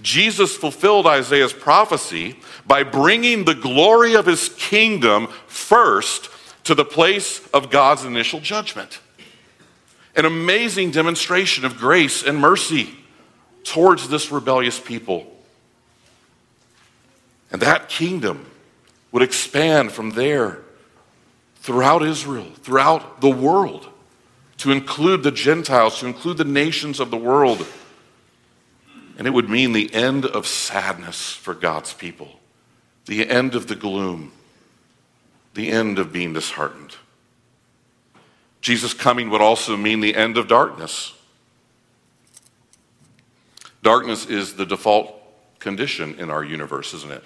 Jesus 0.00 0.56
fulfilled 0.56 1.08
Isaiah's 1.08 1.52
prophecy 1.52 2.38
by 2.64 2.84
bringing 2.84 3.44
the 3.44 3.56
glory 3.56 4.14
of 4.14 4.26
his 4.26 4.48
kingdom 4.50 5.26
first 5.48 6.30
to 6.64 6.76
the 6.76 6.84
place 6.84 7.44
of 7.48 7.68
God's 7.68 8.04
initial 8.04 8.38
judgment. 8.38 9.00
An 10.14 10.24
amazing 10.24 10.92
demonstration 10.92 11.64
of 11.64 11.78
grace 11.78 12.22
and 12.22 12.38
mercy 12.38 12.94
towards 13.64 14.08
this 14.08 14.30
rebellious 14.30 14.78
people. 14.78 15.31
And 17.52 17.60
that 17.60 17.88
kingdom 17.90 18.46
would 19.12 19.22
expand 19.22 19.92
from 19.92 20.10
there 20.10 20.58
throughout 21.56 22.02
Israel, 22.02 22.46
throughout 22.62 23.20
the 23.20 23.30
world, 23.30 23.86
to 24.56 24.72
include 24.72 25.22
the 25.22 25.30
Gentiles, 25.30 26.00
to 26.00 26.06
include 26.06 26.38
the 26.38 26.44
nations 26.44 26.98
of 26.98 27.10
the 27.10 27.16
world. 27.16 27.66
And 29.18 29.26
it 29.26 29.30
would 29.30 29.50
mean 29.50 29.72
the 29.72 29.92
end 29.94 30.24
of 30.24 30.46
sadness 30.46 31.32
for 31.32 31.54
God's 31.54 31.92
people, 31.92 32.40
the 33.04 33.28
end 33.28 33.54
of 33.54 33.66
the 33.66 33.76
gloom, 33.76 34.32
the 35.52 35.70
end 35.70 35.98
of 35.98 36.12
being 36.12 36.32
disheartened. 36.32 36.96
Jesus' 38.62 38.94
coming 38.94 39.28
would 39.28 39.42
also 39.42 39.76
mean 39.76 40.00
the 40.00 40.14
end 40.14 40.38
of 40.38 40.48
darkness. 40.48 41.12
Darkness 43.82 44.24
is 44.24 44.54
the 44.54 44.64
default 44.64 45.14
condition 45.58 46.18
in 46.18 46.30
our 46.30 46.42
universe, 46.42 46.94
isn't 46.94 47.12
it? 47.12 47.24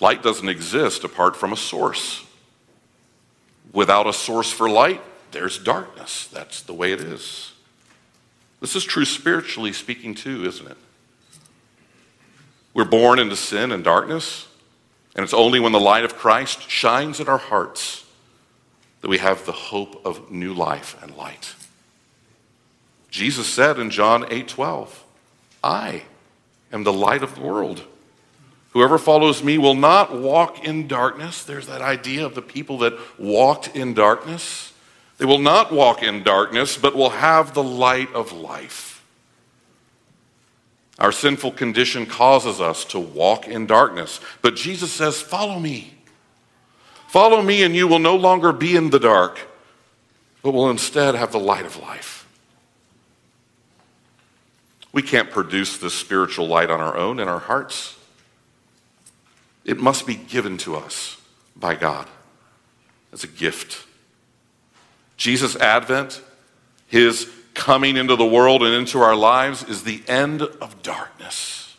Light 0.00 0.22
doesn't 0.22 0.48
exist 0.48 1.04
apart 1.04 1.36
from 1.36 1.52
a 1.52 1.56
source. 1.56 2.24
Without 3.72 4.06
a 4.06 4.12
source 4.12 4.50
for 4.50 4.70
light, 4.70 5.02
there's 5.32 5.58
darkness. 5.58 6.28
That's 6.28 6.62
the 6.62 6.72
way 6.72 6.92
it 6.92 7.00
is. 7.00 7.52
This 8.60 8.74
is 8.74 8.84
true 8.84 9.04
spiritually 9.04 9.72
speaking, 9.72 10.14
too, 10.14 10.44
isn't 10.46 10.68
it? 10.68 10.76
We're 12.74 12.84
born 12.84 13.18
into 13.18 13.36
sin 13.36 13.72
and 13.72 13.82
darkness, 13.82 14.46
and 15.14 15.24
it's 15.24 15.34
only 15.34 15.60
when 15.60 15.72
the 15.72 15.80
light 15.80 16.04
of 16.04 16.16
Christ 16.16 16.68
shines 16.70 17.18
in 17.20 17.28
our 17.28 17.38
hearts 17.38 18.04
that 19.00 19.08
we 19.08 19.18
have 19.18 19.44
the 19.46 19.52
hope 19.52 20.04
of 20.04 20.30
new 20.30 20.54
life 20.54 20.96
and 21.02 21.16
light. 21.16 21.54
Jesus 23.10 23.46
said 23.46 23.78
in 23.78 23.90
John 23.90 24.26
8 24.30 24.48
12, 24.48 25.04
I 25.62 26.02
am 26.72 26.84
the 26.84 26.92
light 26.92 27.22
of 27.22 27.34
the 27.34 27.40
world. 27.40 27.84
Whoever 28.78 28.96
follows 28.96 29.42
me 29.42 29.58
will 29.58 29.74
not 29.74 30.16
walk 30.16 30.64
in 30.64 30.86
darkness. 30.86 31.42
There's 31.42 31.66
that 31.66 31.80
idea 31.80 32.24
of 32.24 32.36
the 32.36 32.42
people 32.42 32.78
that 32.78 32.96
walked 33.18 33.74
in 33.74 33.92
darkness. 33.92 34.72
They 35.16 35.24
will 35.24 35.40
not 35.40 35.72
walk 35.72 36.04
in 36.04 36.22
darkness, 36.22 36.76
but 36.76 36.94
will 36.94 37.10
have 37.10 37.54
the 37.54 37.62
light 37.64 38.14
of 38.14 38.30
life. 38.30 39.04
Our 40.96 41.10
sinful 41.10 41.54
condition 41.54 42.06
causes 42.06 42.60
us 42.60 42.84
to 42.84 43.00
walk 43.00 43.48
in 43.48 43.66
darkness, 43.66 44.20
but 44.42 44.54
Jesus 44.54 44.92
says, 44.92 45.20
Follow 45.20 45.58
me. 45.58 45.94
Follow 47.08 47.42
me, 47.42 47.64
and 47.64 47.74
you 47.74 47.88
will 47.88 47.98
no 47.98 48.14
longer 48.14 48.52
be 48.52 48.76
in 48.76 48.90
the 48.90 49.00
dark, 49.00 49.40
but 50.40 50.52
will 50.52 50.70
instead 50.70 51.16
have 51.16 51.32
the 51.32 51.40
light 51.40 51.66
of 51.66 51.78
life. 51.78 52.28
We 54.92 55.02
can't 55.02 55.32
produce 55.32 55.78
this 55.78 55.94
spiritual 55.94 56.46
light 56.46 56.70
on 56.70 56.80
our 56.80 56.96
own 56.96 57.18
in 57.18 57.26
our 57.26 57.40
hearts. 57.40 57.97
It 59.68 59.78
must 59.78 60.06
be 60.06 60.14
given 60.14 60.56
to 60.58 60.76
us 60.76 61.20
by 61.54 61.74
God 61.74 62.08
as 63.12 63.22
a 63.22 63.26
gift. 63.26 63.84
Jesus' 65.18 65.56
advent, 65.56 66.22
his 66.86 67.30
coming 67.52 67.98
into 67.98 68.16
the 68.16 68.24
world 68.24 68.62
and 68.62 68.74
into 68.74 68.98
our 69.00 69.14
lives, 69.14 69.62
is 69.64 69.84
the 69.84 70.02
end 70.08 70.40
of 70.40 70.82
darkness. 70.82 71.76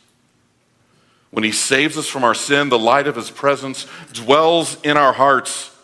When 1.32 1.44
he 1.44 1.52
saves 1.52 1.98
us 1.98 2.06
from 2.06 2.24
our 2.24 2.36
sin, 2.36 2.70
the 2.70 2.78
light 2.78 3.08
of 3.08 3.16
his 3.16 3.32
presence 3.32 3.88
dwells 4.14 4.80
in 4.84 4.96
our 4.96 5.14
hearts. 5.14 5.76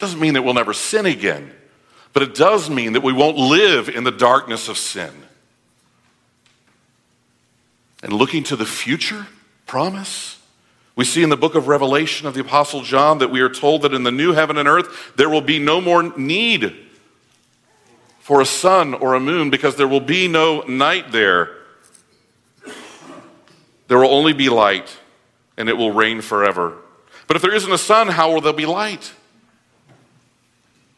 Doesn't 0.00 0.18
mean 0.18 0.34
that 0.34 0.42
we'll 0.42 0.54
never 0.54 0.74
sin 0.74 1.06
again, 1.06 1.52
but 2.12 2.24
it 2.24 2.34
does 2.34 2.68
mean 2.68 2.94
that 2.94 3.04
we 3.04 3.12
won't 3.12 3.36
live 3.36 3.88
in 3.88 4.02
the 4.02 4.10
darkness 4.10 4.68
of 4.68 4.76
sin. 4.76 5.12
And 8.02 8.12
looking 8.12 8.42
to 8.44 8.56
the 8.56 8.66
future 8.66 9.28
promise, 9.66 10.39
we 11.00 11.06
see 11.06 11.22
in 11.22 11.30
the 11.30 11.36
book 11.38 11.54
of 11.54 11.66
Revelation 11.66 12.26
of 12.26 12.34
the 12.34 12.42
Apostle 12.42 12.82
John 12.82 13.20
that 13.20 13.30
we 13.30 13.40
are 13.40 13.48
told 13.48 13.80
that 13.82 13.94
in 13.94 14.02
the 14.02 14.10
new 14.10 14.34
heaven 14.34 14.58
and 14.58 14.68
earth 14.68 15.14
there 15.16 15.30
will 15.30 15.40
be 15.40 15.58
no 15.58 15.80
more 15.80 16.02
need 16.02 16.76
for 18.18 18.42
a 18.42 18.44
sun 18.44 18.92
or 18.92 19.14
a 19.14 19.20
moon 19.20 19.48
because 19.48 19.76
there 19.76 19.88
will 19.88 20.00
be 20.00 20.28
no 20.28 20.60
night 20.60 21.10
there. 21.10 21.56
There 23.88 23.96
will 23.96 24.10
only 24.10 24.34
be 24.34 24.50
light 24.50 24.94
and 25.56 25.70
it 25.70 25.78
will 25.78 25.90
reign 25.90 26.20
forever. 26.20 26.76
But 27.26 27.36
if 27.36 27.40
there 27.40 27.54
isn't 27.54 27.72
a 27.72 27.78
sun, 27.78 28.08
how 28.08 28.34
will 28.34 28.42
there 28.42 28.52
be 28.52 28.66
light? 28.66 29.14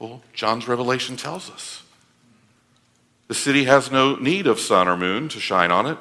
Well, 0.00 0.20
John's 0.32 0.66
revelation 0.66 1.16
tells 1.16 1.48
us 1.48 1.84
the 3.28 3.34
city 3.34 3.66
has 3.66 3.92
no 3.92 4.16
need 4.16 4.48
of 4.48 4.58
sun 4.58 4.88
or 4.88 4.96
moon 4.96 5.28
to 5.28 5.38
shine 5.38 5.70
on 5.70 5.86
it, 5.86 5.98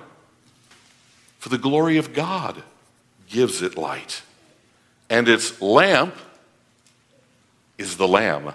for 1.38 1.50
the 1.50 1.60
glory 1.60 1.98
of 1.98 2.14
God 2.14 2.64
gives 3.32 3.62
it 3.62 3.78
light, 3.78 4.22
and 5.10 5.28
its 5.28 5.62
lamp 5.62 6.16
is 7.78 7.98
the 7.98 8.08
Lamb. 8.08 8.54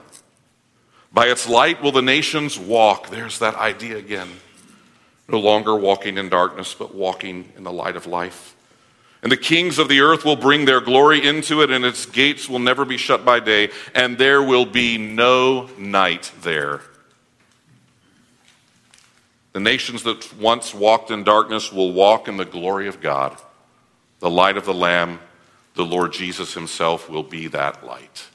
By 1.12 1.28
its 1.28 1.48
light 1.48 1.82
will 1.82 1.92
the 1.92 2.02
nations 2.02 2.58
walk. 2.58 3.08
There's 3.08 3.38
that 3.38 3.54
idea 3.54 3.96
again. 3.96 4.28
No 5.28 5.40
longer 5.40 5.74
walking 5.74 6.18
in 6.18 6.28
darkness, 6.28 6.74
but 6.74 6.94
walking 6.94 7.50
in 7.56 7.64
the 7.64 7.72
light 7.72 7.96
of 7.96 8.06
life. 8.06 8.54
And 9.22 9.32
the 9.32 9.36
kings 9.36 9.78
of 9.78 9.88
the 9.88 10.00
earth 10.00 10.24
will 10.24 10.36
bring 10.36 10.66
their 10.66 10.80
glory 10.80 11.26
into 11.26 11.62
it, 11.62 11.70
and 11.70 11.84
its 11.84 12.06
gates 12.06 12.48
will 12.48 12.58
never 12.58 12.84
be 12.84 12.96
shut 12.96 13.24
by 13.24 13.40
day, 13.40 13.70
and 13.94 14.18
there 14.18 14.42
will 14.42 14.66
be 14.66 14.98
no 14.98 15.68
night 15.78 16.30
there. 16.42 16.82
The 19.52 19.60
nations 19.60 20.02
that 20.02 20.34
once 20.38 20.74
walked 20.74 21.10
in 21.10 21.24
darkness 21.24 21.72
will 21.72 21.92
walk 21.92 22.28
in 22.28 22.36
the 22.36 22.44
glory 22.44 22.88
of 22.88 23.00
God. 23.00 23.36
The 24.20 24.30
light 24.30 24.56
of 24.56 24.64
the 24.64 24.74
Lamb, 24.74 25.18
the 25.74 25.84
Lord 25.84 26.12
Jesus 26.12 26.54
Himself, 26.54 27.08
will 27.08 27.22
be 27.22 27.48
that 27.48 27.84
light. 27.84 28.26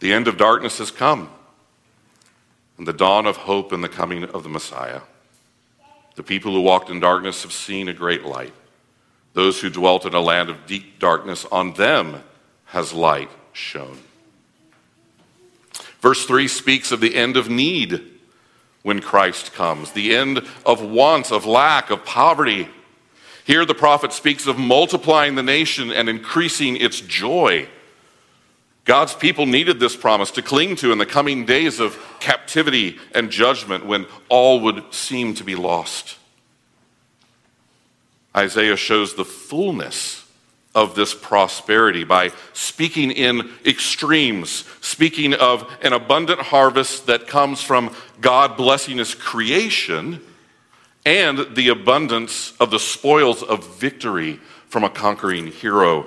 The 0.00 0.12
end 0.12 0.28
of 0.28 0.36
darkness 0.36 0.78
has 0.78 0.90
come, 0.90 1.30
and 2.78 2.86
the 2.86 2.92
dawn 2.92 3.26
of 3.26 3.36
hope 3.36 3.72
and 3.72 3.82
the 3.82 3.88
coming 3.88 4.24
of 4.24 4.42
the 4.42 4.48
Messiah. 4.48 5.02
The 6.16 6.22
people 6.22 6.52
who 6.52 6.60
walked 6.60 6.90
in 6.90 7.00
darkness 7.00 7.42
have 7.42 7.52
seen 7.52 7.88
a 7.88 7.92
great 7.92 8.24
light. 8.24 8.52
Those 9.32 9.60
who 9.60 9.70
dwelt 9.70 10.04
in 10.04 10.14
a 10.14 10.20
land 10.20 10.50
of 10.50 10.66
deep 10.66 10.98
darkness, 10.98 11.46
on 11.50 11.74
them 11.74 12.22
has 12.66 12.92
light 12.92 13.30
shone. 13.52 13.98
Verse 16.00 16.26
3 16.26 16.48
speaks 16.48 16.90
of 16.92 17.00
the 17.00 17.14
end 17.14 17.36
of 17.36 17.48
need 17.48 18.11
when 18.82 19.00
Christ 19.00 19.52
comes, 19.52 19.92
the 19.92 20.14
end 20.14 20.46
of 20.66 20.82
want, 20.82 21.30
of 21.30 21.46
lack, 21.46 21.90
of 21.90 22.04
poverty. 22.04 22.68
Here 23.44 23.64
the 23.64 23.74
prophet 23.74 24.12
speaks 24.12 24.46
of 24.46 24.58
multiplying 24.58 25.34
the 25.34 25.42
nation 25.42 25.90
and 25.90 26.08
increasing 26.08 26.76
its 26.76 27.00
joy. 27.00 27.68
God's 28.84 29.14
people 29.14 29.46
needed 29.46 29.78
this 29.78 29.96
promise 29.96 30.32
to 30.32 30.42
cling 30.42 30.76
to 30.76 30.90
in 30.90 30.98
the 30.98 31.06
coming 31.06 31.44
days 31.44 31.78
of 31.78 31.96
captivity 32.18 32.98
and 33.14 33.30
judgment 33.30 33.86
when 33.86 34.06
all 34.28 34.60
would 34.60 34.92
seem 34.92 35.34
to 35.34 35.44
be 35.44 35.54
lost. 35.54 36.18
Isaiah 38.36 38.76
shows 38.76 39.14
the 39.14 39.24
fullness 39.24 40.21
of 40.74 40.94
this 40.94 41.14
prosperity 41.14 42.04
by 42.04 42.30
speaking 42.52 43.10
in 43.10 43.50
extremes, 43.64 44.64
speaking 44.80 45.34
of 45.34 45.70
an 45.82 45.92
abundant 45.92 46.40
harvest 46.40 47.06
that 47.06 47.26
comes 47.26 47.60
from 47.60 47.94
God 48.20 48.56
blessing 48.56 48.98
his 48.98 49.14
creation 49.14 50.20
and 51.04 51.54
the 51.54 51.68
abundance 51.68 52.54
of 52.58 52.70
the 52.70 52.78
spoils 52.78 53.42
of 53.42 53.66
victory 53.78 54.40
from 54.68 54.84
a 54.84 54.90
conquering 54.90 55.48
hero. 55.48 56.06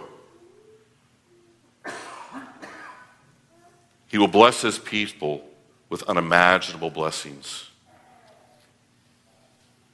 He 4.07 4.17
will 4.17 4.27
bless 4.27 4.61
his 4.61 4.79
people 4.79 5.43
with 5.89 6.01
unimaginable 6.03 6.89
blessings. 6.89 7.69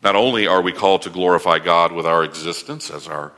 Not 0.03 0.15
only 0.15 0.47
are 0.47 0.61
we 0.61 0.71
called 0.71 1.01
to 1.03 1.09
glorify 1.09 1.59
God 1.59 1.91
with 1.91 2.05
our 2.05 2.23
existence, 2.23 2.89
as 2.89 3.07
our 3.07 3.33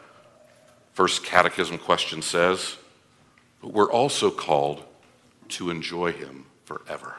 first 0.94 1.24
catechism 1.24 1.78
question 1.78 2.22
says, 2.22 2.78
but 3.62 3.74
we're 3.74 3.92
also 3.92 4.30
called 4.30 4.84
to 5.50 5.70
enjoy 5.70 6.12
him 6.12 6.46
forever 6.66 7.16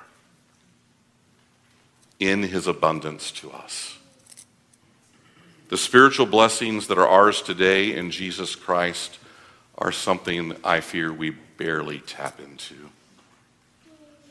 in 2.18 2.42
his 2.42 2.66
abundance 2.66 3.30
to 3.30 3.50
us. 3.50 3.98
The 5.68 5.76
spiritual 5.76 6.26
blessings 6.26 6.86
that 6.88 6.98
are 6.98 7.08
ours 7.08 7.42
today 7.42 7.96
in 7.96 8.10
Jesus 8.10 8.54
Christ 8.54 9.18
are 9.76 9.92
something 9.92 10.56
I 10.62 10.80
fear 10.80 11.12
we 11.12 11.30
barely 11.30 11.98
tap 12.00 12.38
into 12.40 12.90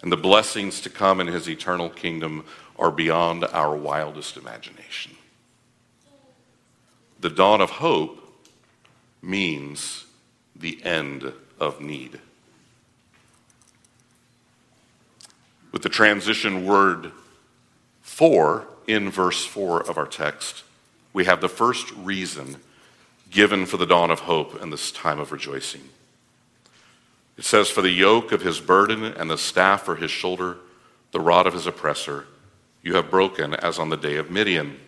and 0.04 0.12
the 0.12 0.18
blessings 0.18 0.82
to 0.82 0.90
come 0.90 1.22
in 1.22 1.28
his 1.28 1.50
eternal 1.50 1.90
kingdom 1.90 2.46
are 2.78 2.92
beyond 2.92 3.46
our 3.46 3.74
wildest 3.74 4.36
imagination. 4.36 5.14
The 7.22 7.30
dawn 7.30 7.62
of 7.62 7.70
hope 7.70 8.20
means 9.24 10.06
the 10.56 10.84
end 10.84 11.34
of 11.60 11.82
need. 11.82 12.20
With 15.72 15.82
the 15.82 15.90
transition 15.90 16.66
word 16.66 17.12
for 18.02 18.68
in 18.86 19.10
verse 19.10 19.44
4 19.46 19.90
of 19.90 19.98
our 19.98 20.06
text, 20.06 20.64
we 21.14 21.26
have 21.26 21.42
the 21.42 21.50
first 21.50 21.92
reason 21.94 22.58
given 23.32 23.66
for 23.66 23.78
the 23.78 23.86
dawn 23.86 24.12
of 24.12 24.22
hope 24.22 24.62
and 24.62 24.72
this 24.72 24.92
time 24.92 25.20
of 25.20 25.32
rejoicing. 25.32 25.90
It 27.38 27.46
says, 27.46 27.70
For 27.70 27.82
the 27.82 27.90
yoke 27.90 28.32
of 28.32 28.42
his 28.42 28.60
burden 28.60 29.04
and 29.04 29.32
the 29.32 29.38
staff 29.38 29.84
for 29.84 29.96
his 29.96 30.12
shoulder, 30.12 30.58
the 31.12 31.20
rod 31.20 31.48
of 31.48 31.54
his 31.54 31.66
oppressor, 31.66 32.26
you 32.84 32.96
have 32.96 33.10
broken 33.10 33.56
as 33.56 33.80
on 33.80 33.90
the 33.90 33.98
day 33.98 34.18
of 34.18 34.30
Midian. 34.30 34.80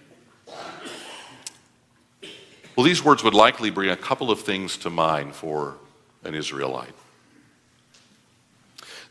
Well, 2.76 2.84
these 2.84 3.04
words 3.04 3.24
would 3.24 3.34
likely 3.34 3.70
bring 3.70 3.90
a 3.90 3.96
couple 3.96 4.32
of 4.32 4.42
things 4.42 4.78
to 4.78 4.90
mind 4.90 5.36
for 5.36 5.76
an 6.24 6.36
Israelite. 6.36 6.94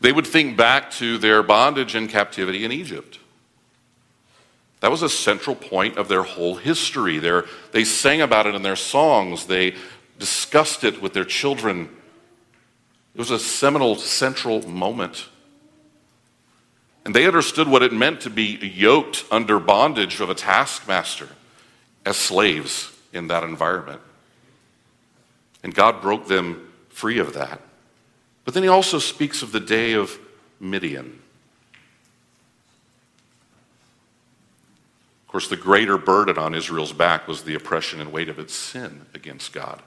They 0.01 0.11
would 0.11 0.27
think 0.27 0.57
back 0.57 0.91
to 0.91 1.17
their 1.17 1.41
bondage 1.41 1.95
and 1.95 2.09
captivity 2.09 2.63
in 2.65 2.71
Egypt. 2.71 3.19
That 4.81 4.91
was 4.91 5.01
a 5.01 5.09
central 5.09 5.55
point 5.55 5.97
of 5.97 6.07
their 6.07 6.23
whole 6.23 6.55
history. 6.55 7.17
They're, 7.17 7.45
they 7.71 7.85
sang 7.85 8.21
about 8.21 8.45
it 8.45 8.55
in 8.55 8.61
their 8.61 8.75
songs, 8.75 9.47
they 9.47 9.75
discussed 10.19 10.83
it 10.83 11.01
with 11.01 11.13
their 11.13 11.25
children 11.25 11.89
it 13.15 13.19
was 13.19 13.31
a 13.31 13.39
seminal 13.39 13.95
central 13.95 14.67
moment. 14.67 15.29
And 17.05 17.15
they 17.15 17.25
understood 17.25 17.69
what 17.69 17.81
it 17.81 17.93
meant 17.93 18.21
to 18.21 18.29
be 18.29 18.43
yoked 18.43 19.23
under 19.31 19.57
bondage 19.57 20.19
of 20.19 20.29
a 20.29 20.35
taskmaster 20.35 21.29
as 22.05 22.17
slaves 22.17 22.91
in 23.15 23.27
that 23.27 23.43
environment. 23.43 24.01
And 25.63 25.73
God 25.73 26.01
broke 26.01 26.27
them 26.27 26.71
free 26.89 27.17
of 27.17 27.33
that. 27.33 27.61
But 28.43 28.53
then 28.53 28.61
he 28.61 28.69
also 28.69 28.99
speaks 28.99 29.41
of 29.41 29.51
the 29.51 29.59
day 29.59 29.93
of 29.93 30.19
Midian. 30.59 31.19
Of 35.23 35.31
course, 35.31 35.47
the 35.47 35.57
greater 35.57 35.97
burden 35.97 36.37
on 36.37 36.53
Israel's 36.53 36.93
back 36.93 37.27
was 37.27 37.43
the 37.43 37.55
oppression 37.55 37.99
and 37.99 38.11
weight 38.11 38.29
of 38.29 38.37
its 38.37 38.53
sin 38.53 39.07
against 39.13 39.51
God. 39.51 39.81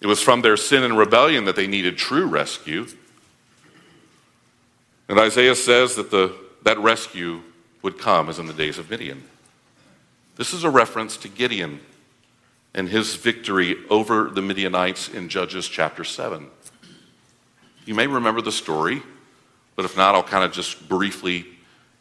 It 0.00 0.06
was 0.06 0.20
from 0.20 0.42
their 0.42 0.56
sin 0.56 0.82
and 0.82 0.98
rebellion 0.98 1.46
that 1.46 1.56
they 1.56 1.66
needed 1.66 1.96
true 1.96 2.26
rescue. 2.26 2.86
And 5.08 5.18
Isaiah 5.18 5.56
says 5.56 5.96
that 5.96 6.10
the, 6.10 6.36
that 6.64 6.78
rescue 6.78 7.40
would 7.82 7.98
come 7.98 8.28
as 8.28 8.38
in 8.38 8.46
the 8.46 8.52
days 8.52 8.78
of 8.78 8.90
Midian. 8.90 9.24
This 10.36 10.52
is 10.52 10.64
a 10.64 10.70
reference 10.70 11.16
to 11.18 11.28
Gideon 11.28 11.80
and 12.76 12.90
his 12.90 13.16
victory 13.16 13.74
over 13.88 14.24
the 14.24 14.42
Midianites 14.42 15.08
in 15.08 15.30
Judges 15.30 15.66
chapter 15.66 16.04
7. 16.04 16.46
You 17.86 17.94
may 17.94 18.06
remember 18.06 18.42
the 18.42 18.52
story, 18.52 19.02
but 19.74 19.86
if 19.86 19.96
not, 19.96 20.14
I'll 20.14 20.22
kind 20.22 20.44
of 20.44 20.52
just 20.52 20.86
briefly 20.86 21.46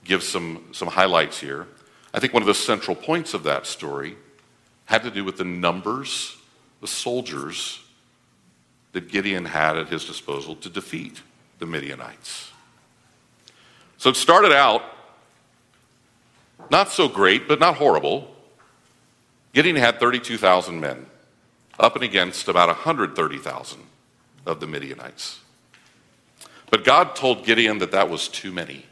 give 0.03 0.21
some, 0.21 0.65
some 0.73 0.89
highlights 0.89 1.39
here. 1.39 1.65
I 2.13 2.19
think 2.19 2.33
one 2.33 2.43
of 2.43 2.47
the 2.47 2.53
central 2.53 2.95
points 2.95 3.33
of 3.33 3.43
that 3.43 3.65
story 3.65 4.17
had 4.83 5.01
to 5.03 5.11
do 5.11 5.23
with 5.23 5.37
the 5.37 5.45
numbers, 5.45 6.35
the 6.81 6.87
soldiers 6.87 7.81
that 8.91 9.07
Gideon 9.07 9.45
had 9.45 9.77
at 9.77 9.87
his 9.87 10.03
disposal 10.03 10.55
to 10.57 10.69
defeat 10.69 11.21
the 11.59 11.65
Midianites. 11.65 12.51
So 13.97 14.09
it 14.09 14.17
started 14.17 14.51
out 14.51 14.83
not 16.69 16.89
so 16.89 17.07
great, 17.07 17.47
but 17.47 17.59
not 17.59 17.75
horrible. 17.75 18.34
Gideon 19.55 19.77
had 19.77 20.01
32,000 20.01 20.81
men, 20.81 21.05
up 21.79 21.95
and 21.95 22.03
against 22.03 22.49
about 22.49 22.67
130,000 22.67 23.79
of 24.45 24.59
the 24.59 24.67
Midianites. 24.67 25.39
But 26.69 26.83
God 26.83 27.15
told 27.15 27.45
Gideon 27.45 27.77
that 27.77 27.93
that 27.93 28.09
was 28.09 28.27
too 28.27 28.51
many. 28.51 28.85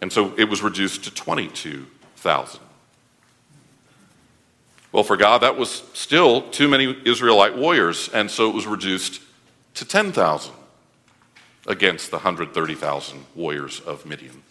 And 0.00 0.12
so 0.12 0.34
it 0.36 0.46
was 0.46 0.60
reduced 0.60 1.04
to 1.04 1.14
22,000. 1.14 2.60
Well, 4.90 5.04
for 5.04 5.16
God, 5.16 5.42
that 5.42 5.56
was 5.56 5.84
still 5.94 6.42
too 6.50 6.66
many 6.66 6.96
Israelite 7.04 7.56
warriors, 7.56 8.08
and 8.08 8.28
so 8.28 8.50
it 8.50 8.56
was 8.56 8.66
reduced 8.66 9.22
to 9.74 9.84
10,000 9.84 10.52
against 11.68 12.10
the 12.10 12.16
130,000 12.16 13.24
warriors 13.36 13.78
of 13.78 14.04
Midian. 14.04 14.42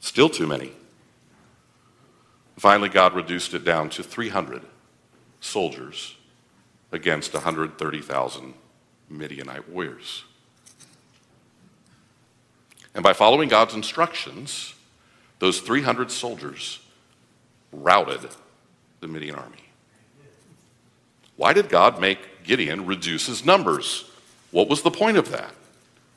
Still 0.00 0.28
too 0.28 0.46
many. 0.46 0.72
Finally, 2.60 2.90
God 2.90 3.14
reduced 3.14 3.54
it 3.54 3.64
down 3.64 3.88
to 3.88 4.02
300 4.02 4.60
soldiers 5.40 6.16
against 6.92 7.32
130,000 7.32 8.52
Midianite 9.08 9.66
warriors. 9.70 10.24
And 12.94 13.02
by 13.02 13.14
following 13.14 13.48
God's 13.48 13.72
instructions, 13.72 14.74
those 15.38 15.60
300 15.60 16.10
soldiers 16.10 16.80
routed 17.72 18.28
the 19.00 19.08
Midian 19.08 19.36
army. 19.36 19.64
Why 21.36 21.54
did 21.54 21.70
God 21.70 21.98
make 21.98 22.44
Gideon 22.44 22.84
reduce 22.84 23.24
his 23.24 23.42
numbers? 23.42 24.04
What 24.50 24.68
was 24.68 24.82
the 24.82 24.90
point 24.90 25.16
of 25.16 25.30
that? 25.30 25.54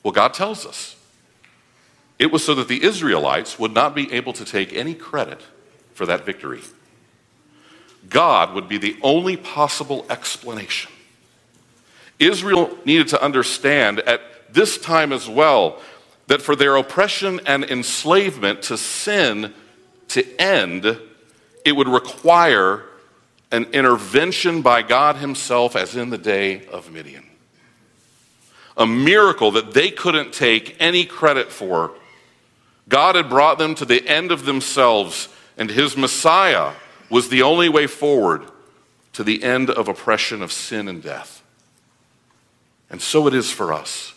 Well, 0.02 0.12
God 0.12 0.34
tells 0.34 0.66
us. 0.66 0.94
It 2.18 2.30
was 2.30 2.44
so 2.44 2.54
that 2.56 2.68
the 2.68 2.84
Israelites 2.84 3.58
would 3.58 3.72
not 3.72 3.94
be 3.94 4.12
able 4.12 4.34
to 4.34 4.44
take 4.44 4.74
any 4.74 4.92
credit 4.92 5.40
for 5.94 6.06
that 6.06 6.26
victory. 6.26 6.60
God 8.08 8.54
would 8.54 8.68
be 8.68 8.78
the 8.78 8.96
only 9.02 9.36
possible 9.36 10.04
explanation. 10.10 10.92
Israel 12.18 12.76
needed 12.84 13.08
to 13.08 13.22
understand 13.22 14.00
at 14.00 14.20
this 14.52 14.78
time 14.78 15.12
as 15.12 15.28
well 15.28 15.80
that 16.26 16.42
for 16.42 16.54
their 16.54 16.76
oppression 16.76 17.40
and 17.46 17.64
enslavement 17.64 18.62
to 18.62 18.76
sin 18.76 19.52
to 20.08 20.40
end, 20.40 20.98
it 21.64 21.72
would 21.72 21.88
require 21.88 22.84
an 23.50 23.64
intervention 23.72 24.62
by 24.62 24.82
God 24.82 25.16
Himself, 25.16 25.76
as 25.76 25.96
in 25.96 26.10
the 26.10 26.18
day 26.18 26.66
of 26.66 26.90
Midian. 26.92 27.24
A 28.76 28.86
miracle 28.86 29.52
that 29.52 29.72
they 29.72 29.90
couldn't 29.90 30.32
take 30.32 30.76
any 30.80 31.04
credit 31.04 31.52
for. 31.52 31.92
God 32.88 33.14
had 33.14 33.28
brought 33.28 33.58
them 33.58 33.74
to 33.76 33.84
the 33.84 34.06
end 34.06 34.32
of 34.32 34.44
themselves, 34.44 35.28
and 35.56 35.70
His 35.70 35.96
Messiah 35.96 36.72
was 37.10 37.28
the 37.28 37.42
only 37.42 37.68
way 37.68 37.86
forward 37.86 38.42
to 39.12 39.22
the 39.22 39.42
end 39.44 39.70
of 39.70 39.88
oppression 39.88 40.42
of 40.42 40.52
sin 40.52 40.88
and 40.88 41.02
death. 41.02 41.42
And 42.90 43.00
so 43.00 43.26
it 43.26 43.34
is 43.34 43.50
for 43.50 43.72
us. 43.72 44.14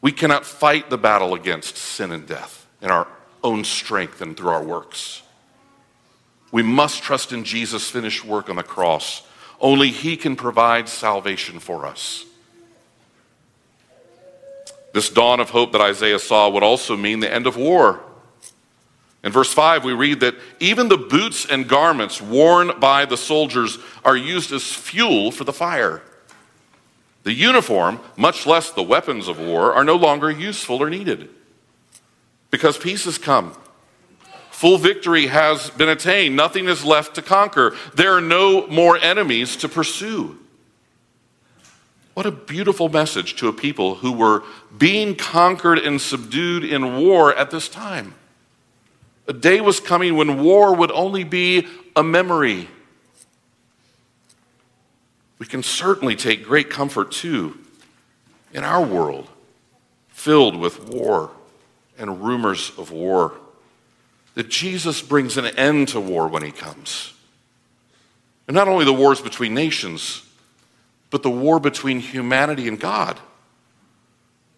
We 0.00 0.12
cannot 0.12 0.44
fight 0.44 0.90
the 0.90 0.98
battle 0.98 1.34
against 1.34 1.76
sin 1.76 2.12
and 2.12 2.26
death 2.26 2.66
in 2.80 2.90
our 2.90 3.06
own 3.42 3.64
strength 3.64 4.20
and 4.20 4.36
through 4.36 4.50
our 4.50 4.62
works. 4.62 5.22
We 6.50 6.62
must 6.62 7.02
trust 7.02 7.32
in 7.32 7.44
Jesus' 7.44 7.88
finished 7.88 8.24
work 8.24 8.50
on 8.50 8.56
the 8.56 8.62
cross. 8.62 9.22
Only 9.60 9.90
He 9.90 10.16
can 10.16 10.36
provide 10.36 10.88
salvation 10.88 11.58
for 11.58 11.86
us. 11.86 12.26
This 14.92 15.08
dawn 15.08 15.40
of 15.40 15.50
hope 15.50 15.72
that 15.72 15.80
Isaiah 15.80 16.18
saw 16.18 16.50
would 16.50 16.62
also 16.62 16.96
mean 16.96 17.20
the 17.20 17.32
end 17.32 17.46
of 17.46 17.56
war. 17.56 18.02
In 19.24 19.30
verse 19.30 19.52
5, 19.52 19.84
we 19.84 19.92
read 19.92 20.20
that 20.20 20.34
even 20.58 20.88
the 20.88 20.96
boots 20.96 21.46
and 21.46 21.68
garments 21.68 22.20
worn 22.20 22.72
by 22.80 23.04
the 23.04 23.16
soldiers 23.16 23.78
are 24.04 24.16
used 24.16 24.52
as 24.52 24.64
fuel 24.64 25.30
for 25.30 25.44
the 25.44 25.52
fire. 25.52 26.02
The 27.22 27.32
uniform, 27.32 28.00
much 28.16 28.46
less 28.46 28.70
the 28.70 28.82
weapons 28.82 29.28
of 29.28 29.38
war, 29.38 29.72
are 29.74 29.84
no 29.84 29.94
longer 29.94 30.30
useful 30.30 30.82
or 30.82 30.90
needed 30.90 31.28
because 32.50 32.76
peace 32.76 33.04
has 33.04 33.16
come. 33.16 33.56
Full 34.50 34.78
victory 34.78 35.26
has 35.28 35.70
been 35.70 35.88
attained. 35.88 36.36
Nothing 36.36 36.68
is 36.68 36.84
left 36.84 37.14
to 37.16 37.22
conquer. 37.22 37.74
There 37.94 38.12
are 38.16 38.20
no 38.20 38.66
more 38.68 38.96
enemies 38.98 39.56
to 39.56 39.68
pursue. 39.68 40.38
What 42.14 42.26
a 42.26 42.30
beautiful 42.30 42.88
message 42.88 43.36
to 43.36 43.48
a 43.48 43.52
people 43.52 43.96
who 43.96 44.12
were 44.12 44.44
being 44.76 45.16
conquered 45.16 45.78
and 45.78 46.00
subdued 46.00 46.62
in 46.62 46.98
war 46.98 47.34
at 47.34 47.50
this 47.50 47.68
time. 47.68 48.14
A 49.26 49.32
day 49.32 49.60
was 49.60 49.80
coming 49.80 50.16
when 50.16 50.42
war 50.42 50.74
would 50.74 50.90
only 50.90 51.24
be 51.24 51.66
a 51.94 52.02
memory. 52.02 52.68
We 55.38 55.46
can 55.46 55.62
certainly 55.62 56.16
take 56.16 56.44
great 56.44 56.70
comfort, 56.70 57.12
too, 57.12 57.58
in 58.52 58.64
our 58.64 58.84
world 58.84 59.28
filled 60.08 60.56
with 60.56 60.88
war 60.88 61.30
and 61.98 62.24
rumors 62.24 62.70
of 62.78 62.92
war 62.92 63.34
that 64.34 64.48
Jesus 64.48 65.02
brings 65.02 65.36
an 65.36 65.46
end 65.46 65.88
to 65.88 66.00
war 66.00 66.28
when 66.28 66.42
he 66.42 66.52
comes. 66.52 67.12
And 68.46 68.54
not 68.54 68.68
only 68.68 68.84
the 68.84 68.92
wars 68.92 69.20
between 69.20 69.52
nations, 69.54 70.22
but 71.10 71.22
the 71.22 71.30
war 71.30 71.60
between 71.60 72.00
humanity 72.00 72.68
and 72.68 72.78
God. 72.78 73.18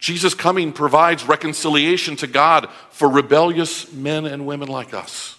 Jesus' 0.05 0.35
coming 0.35 0.75
provides 0.75 1.25
reconciliation 1.25 2.15
to 2.17 2.27
God 2.27 2.69
for 2.91 3.09
rebellious 3.09 3.91
men 3.91 4.27
and 4.27 4.45
women 4.45 4.69
like 4.69 4.93
us. 4.93 5.39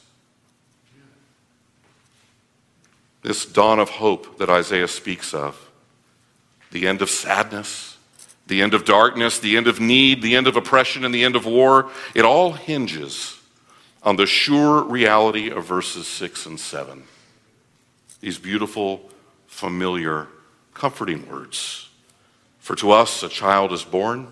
This 3.21 3.45
dawn 3.45 3.77
of 3.77 3.91
hope 3.91 4.39
that 4.39 4.49
Isaiah 4.49 4.87
speaks 4.87 5.35
of, 5.35 5.69
the 6.71 6.87
end 6.87 7.03
of 7.03 7.11
sadness, 7.11 7.97
the 8.47 8.63
end 8.63 8.73
of 8.73 8.85
darkness, 8.85 9.37
the 9.37 9.55
end 9.55 9.67
of 9.67 9.79
need, 9.79 10.23
the 10.23 10.35
end 10.35 10.47
of 10.47 10.55
oppression, 10.55 11.05
and 11.05 11.13
the 11.13 11.23
end 11.23 11.35
of 11.35 11.45
war, 11.45 11.91
it 12.15 12.25
all 12.25 12.53
hinges 12.53 13.39
on 14.01 14.15
the 14.15 14.25
sure 14.25 14.83
reality 14.83 15.51
of 15.51 15.65
verses 15.65 16.07
6 16.07 16.47
and 16.47 16.59
7. 16.59 17.03
These 18.19 18.39
beautiful, 18.39 19.11
familiar, 19.45 20.27
comforting 20.73 21.29
words. 21.29 21.87
For 22.57 22.75
to 22.77 22.89
us 22.89 23.21
a 23.21 23.29
child 23.29 23.71
is 23.71 23.83
born, 23.83 24.31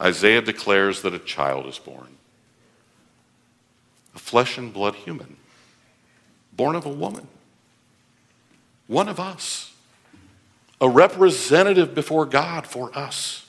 Isaiah 0.00 0.42
declares 0.42 1.02
that 1.02 1.14
a 1.14 1.18
child 1.18 1.66
is 1.66 1.78
born, 1.78 2.16
a 4.14 4.18
flesh 4.18 4.58
and 4.58 4.72
blood 4.72 4.94
human, 4.94 5.36
born 6.52 6.74
of 6.74 6.86
a 6.86 6.90
woman, 6.90 7.28
one 8.86 9.08
of 9.08 9.20
us, 9.20 9.72
a 10.80 10.88
representative 10.88 11.94
before 11.94 12.26
God 12.26 12.66
for 12.66 12.96
us. 12.96 13.46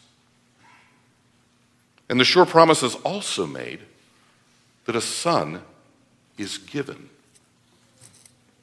And 2.07 2.19
the 2.19 2.25
sure 2.25 2.45
promise 2.45 2.83
is 2.83 2.95
also 2.95 3.47
made 3.47 3.79
that 4.85 4.95
a 4.95 5.01
son 5.01 5.61
is 6.37 6.57
given. 6.57 7.09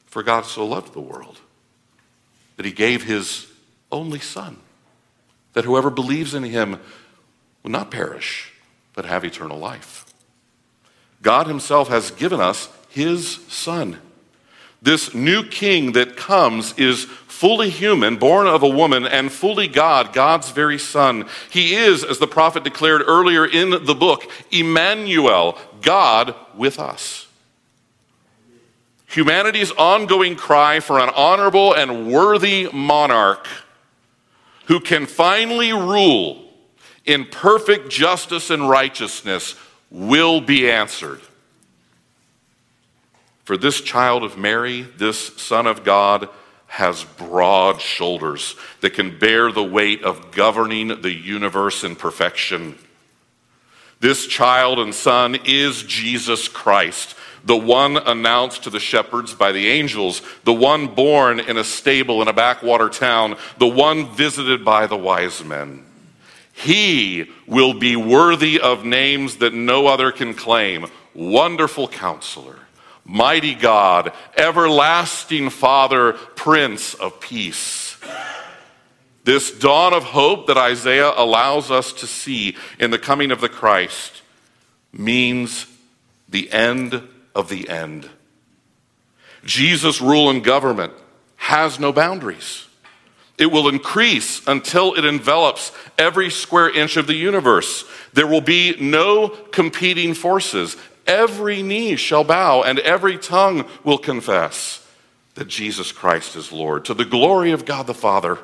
For 0.07 0.23
God 0.23 0.45
so 0.45 0.67
loved 0.67 0.93
the 0.93 1.01
world 1.01 1.41
that 2.57 2.67
he 2.67 2.73
gave 2.73 3.05
his 3.05 3.47
only 3.91 4.19
son, 4.19 4.59
that 5.55 5.65
whoever 5.65 5.89
believes 5.89 6.35
in 6.35 6.43
him 6.43 6.79
will 7.63 7.71
not 7.71 7.91
perish, 7.91 8.53
but 8.95 9.05
have 9.05 9.25
eternal 9.25 9.59
life. 9.59 10.05
God 11.23 11.47
himself 11.47 11.89
has 11.89 12.11
given 12.11 12.41
us 12.41 12.69
his 12.89 13.37
son. 13.49 13.99
This 14.83 15.15
new 15.15 15.45
king 15.45 15.93
that 15.93 16.17
comes 16.17 16.73
is 16.79 17.05
fully 17.05 17.71
human, 17.71 18.17
born 18.17 18.47
of 18.47 18.63
a 18.63 18.69
woman, 18.69 19.07
and 19.07 19.33
fully 19.33 19.67
God, 19.67 20.13
God's 20.13 20.51
very 20.51 20.79
Son. 20.79 21.27
He 21.49 21.75
is, 21.75 22.05
as 22.05 22.19
the 22.19 22.27
prophet 22.27 22.65
declared 22.65 23.03
earlier 23.07 23.47
in 23.47 23.71
the 23.71 23.95
book, 23.95 24.31
Emmanuel, 24.51 25.57
God 25.81 26.35
with 26.55 26.79
us. 26.79 27.27
Humanity's 29.07 29.73
ongoing 29.73 30.37
cry 30.37 30.81
for 30.81 30.99
an 30.99 31.09
honorable 31.09 31.73
and 31.73 32.13
worthy 32.13 32.69
monarch 32.73 33.47
who 34.67 34.79
can 34.79 35.07
finally 35.07 35.73
rule 35.73 36.50
in 37.05 37.25
perfect 37.25 37.91
justice 37.91 38.51
and 38.51 38.69
righteousness 38.69 39.55
will 39.91 40.41
be 40.41 40.71
answered. 40.71 41.21
For 43.45 43.57
this 43.57 43.81
child 43.81 44.23
of 44.23 44.39
Mary, 44.39 44.83
this 44.83 45.35
Son 45.37 45.67
of 45.67 45.83
God, 45.83 46.29
has 46.69 47.03
broad 47.03 47.81
shoulders 47.81 48.55
that 48.81 48.95
can 48.95 49.19
bear 49.19 49.51
the 49.51 49.65
weight 49.65 50.05
of 50.05 50.31
governing 50.31 51.03
the 51.03 51.13
universe 51.13 51.83
in 51.83 51.97
perfection. 51.97 52.79
This 53.99 54.29
child 54.29 54.79
and 54.79 54.95
son 54.95 55.37
is 55.45 55.83
Jesus 55.83 56.47
Christ, 56.47 57.17
the 57.45 57.57
one 57.57 57.97
announced 57.97 58.63
to 58.65 58.71
the 58.71 58.79
shepherds 58.79 59.35
by 59.35 59.51
the 59.51 59.69
angels, 59.69 60.23
the 60.45 60.55
one 60.55 60.95
born 60.95 61.41
in 61.41 61.57
a 61.57 61.65
stable 61.65 62.23
in 62.23 62.29
a 62.29 62.33
backwater 62.33 62.89
town, 62.89 63.37
the 63.59 63.67
one 63.67 64.09
visited 64.15 64.65
by 64.65 64.87
the 64.87 64.97
wise 64.97 65.45
men. 65.45 65.85
He 66.63 67.31
will 67.47 67.75
be 67.75 67.97
worthy 67.97 68.61
of 68.61 68.85
names 68.85 69.37
that 69.37 69.55
no 69.55 69.87
other 69.87 70.13
can 70.13 70.35
claim 70.35 70.87
Wonderful 71.15 71.89
Counselor, 71.89 72.59
Mighty 73.05 73.55
God, 73.55 74.13
Everlasting 74.37 75.49
Father, 75.51 76.13
Prince 76.13 76.93
of 76.95 77.19
Peace. 77.21 77.97
This 79.25 79.51
dawn 79.51 79.95
of 79.95 80.05
hope 80.05 80.47
that 80.49 80.59
Isaiah 80.59 81.13
allows 81.17 81.71
us 81.71 81.93
to 81.95 82.07
see 82.07 82.57
in 82.79 82.91
the 82.91 82.99
coming 82.99 83.31
of 83.31 83.41
the 83.41 83.49
Christ 83.49 84.23
means 84.93 85.67
the 86.29 86.51
end 86.53 87.03
of 87.35 87.49
the 87.49 87.69
end. 87.69 88.09
Jesus' 89.45 90.01
rule 90.01 90.29
and 90.29 90.45
government 90.45 90.93
has 91.37 91.81
no 91.81 91.93
boundaries. 91.93 92.67
It 93.41 93.51
will 93.51 93.71
increase 93.71 94.47
until 94.47 94.93
it 94.97 95.07
envelops 95.07 95.73
every 95.97 96.29
square 96.29 96.69
inch 96.69 96.99
of 96.99 97.07
the 97.07 97.15
universe. 97.15 97.87
There 98.13 98.27
will 98.27 98.43
be 98.43 98.77
no 98.79 99.29
competing 99.29 100.13
forces. 100.13 100.77
Every 101.07 101.63
knee 101.63 101.97
shall 101.97 102.23
bow 102.23 102.63
and 102.63 102.79
every 102.81 103.17
tongue 103.17 103.67
will 103.83 103.97
confess 103.97 104.87
that 105.37 105.49
Jesus 105.49 105.91
Christ 105.91 106.37
is 106.37 106.53
Lord 106.53 106.85
to 106.85 106.93
the 106.93 107.07
glory 107.07 107.53
of 107.53 107.65
God 107.65 107.87
the 107.87 107.95
Father. 107.95 108.37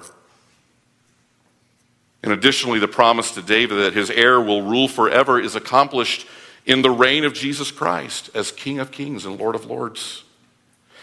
And 2.23 2.33
additionally, 2.33 2.79
the 2.79 2.89
promise 2.89 3.33
to 3.33 3.43
David 3.43 3.77
that 3.77 3.93
his 3.93 4.09
heir 4.09 4.41
will 4.41 4.63
rule 4.63 4.89
forever 4.89 5.39
is 5.39 5.55
accomplished 5.55 6.27
in 6.65 6.81
the 6.81 6.91
reign 6.91 7.25
of 7.25 7.35
Jesus 7.35 7.71
Christ 7.71 8.31
as 8.35 8.51
King 8.51 8.79
of 8.79 8.93
Kings 8.93 9.27
and 9.27 9.39
Lord 9.39 9.55
of 9.57 9.67
Lords. 9.67 10.25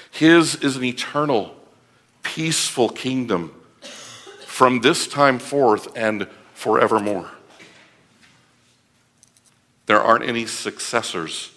His 0.10 0.56
is 0.56 0.78
an 0.78 0.84
eternal, 0.84 1.56
peaceful 2.24 2.90
kingdom 2.90 3.54
from 4.54 4.82
this 4.82 5.08
time 5.08 5.40
forth 5.40 5.88
and 5.98 6.28
forevermore. 6.54 7.28
There 9.88 10.00
aren't 10.00 10.26
any 10.26 10.46
successors 10.46 11.52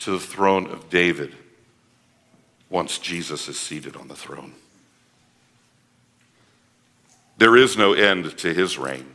to 0.00 0.10
the 0.10 0.18
throne 0.18 0.66
of 0.66 0.90
David 0.90 1.36
once 2.68 2.98
Jesus 2.98 3.46
is 3.46 3.56
seated 3.56 3.94
on 3.94 4.08
the 4.08 4.16
throne. 4.16 4.54
There 7.38 7.56
is 7.56 7.76
no 7.76 7.92
end 7.92 8.36
to 8.38 8.52
his 8.52 8.76
reign. 8.78 9.14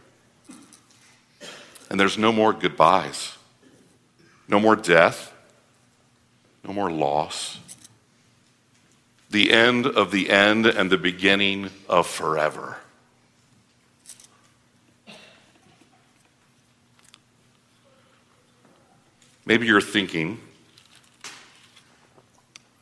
And 1.89 1.99
there's 1.99 2.17
no 2.17 2.31
more 2.31 2.53
goodbyes. 2.53 3.34
No 4.47 4.62
more 4.62 4.77
death, 4.77 5.34
no 6.63 6.71
more 6.71 6.89
loss. 6.89 7.60
The 9.31 9.51
end 9.51 9.85
of 9.87 10.11
the 10.11 10.29
end 10.29 10.65
and 10.65 10.89
the 10.89 10.97
beginning 10.97 11.69
of 11.87 12.05
forever. 12.05 12.77
Maybe 19.45 19.65
you're 19.65 19.81
thinking 19.81 20.39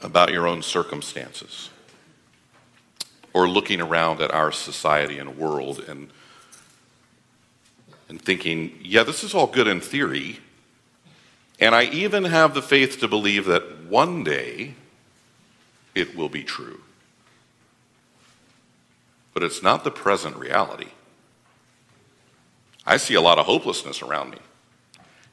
about 0.01 0.31
your 0.31 0.47
own 0.47 0.61
circumstances 0.61 1.69
or 3.33 3.47
looking 3.47 3.79
around 3.79 4.21
at 4.21 4.31
our 4.31 4.51
society 4.51 5.19
and 5.19 5.37
world 5.37 5.79
and, 5.87 6.09
and 8.07 8.21
thinking, 8.21 8.77
yeah, 8.81 9.03
this 9.03 9.23
is 9.23 9.35
all 9.35 9.47
good 9.47 9.67
in 9.67 9.81
theory, 9.81 10.39
and 11.59 11.75
I 11.75 11.83
even 11.83 12.25
have 12.25 12.53
the 12.53 12.61
faith 12.61 12.99
to 13.01 13.07
believe 13.07 13.45
that 13.45 13.85
one 13.85 14.23
day 14.23 14.73
it 15.99 16.15
will 16.15 16.29
be 16.29 16.43
true. 16.43 16.81
But 19.33 19.43
it's 19.43 19.61
not 19.61 19.83
the 19.83 19.91
present 19.91 20.35
reality. 20.37 20.89
I 22.85 22.97
see 22.97 23.13
a 23.13 23.21
lot 23.21 23.37
of 23.37 23.45
hopelessness 23.45 24.01
around 24.01 24.31
me. 24.31 24.39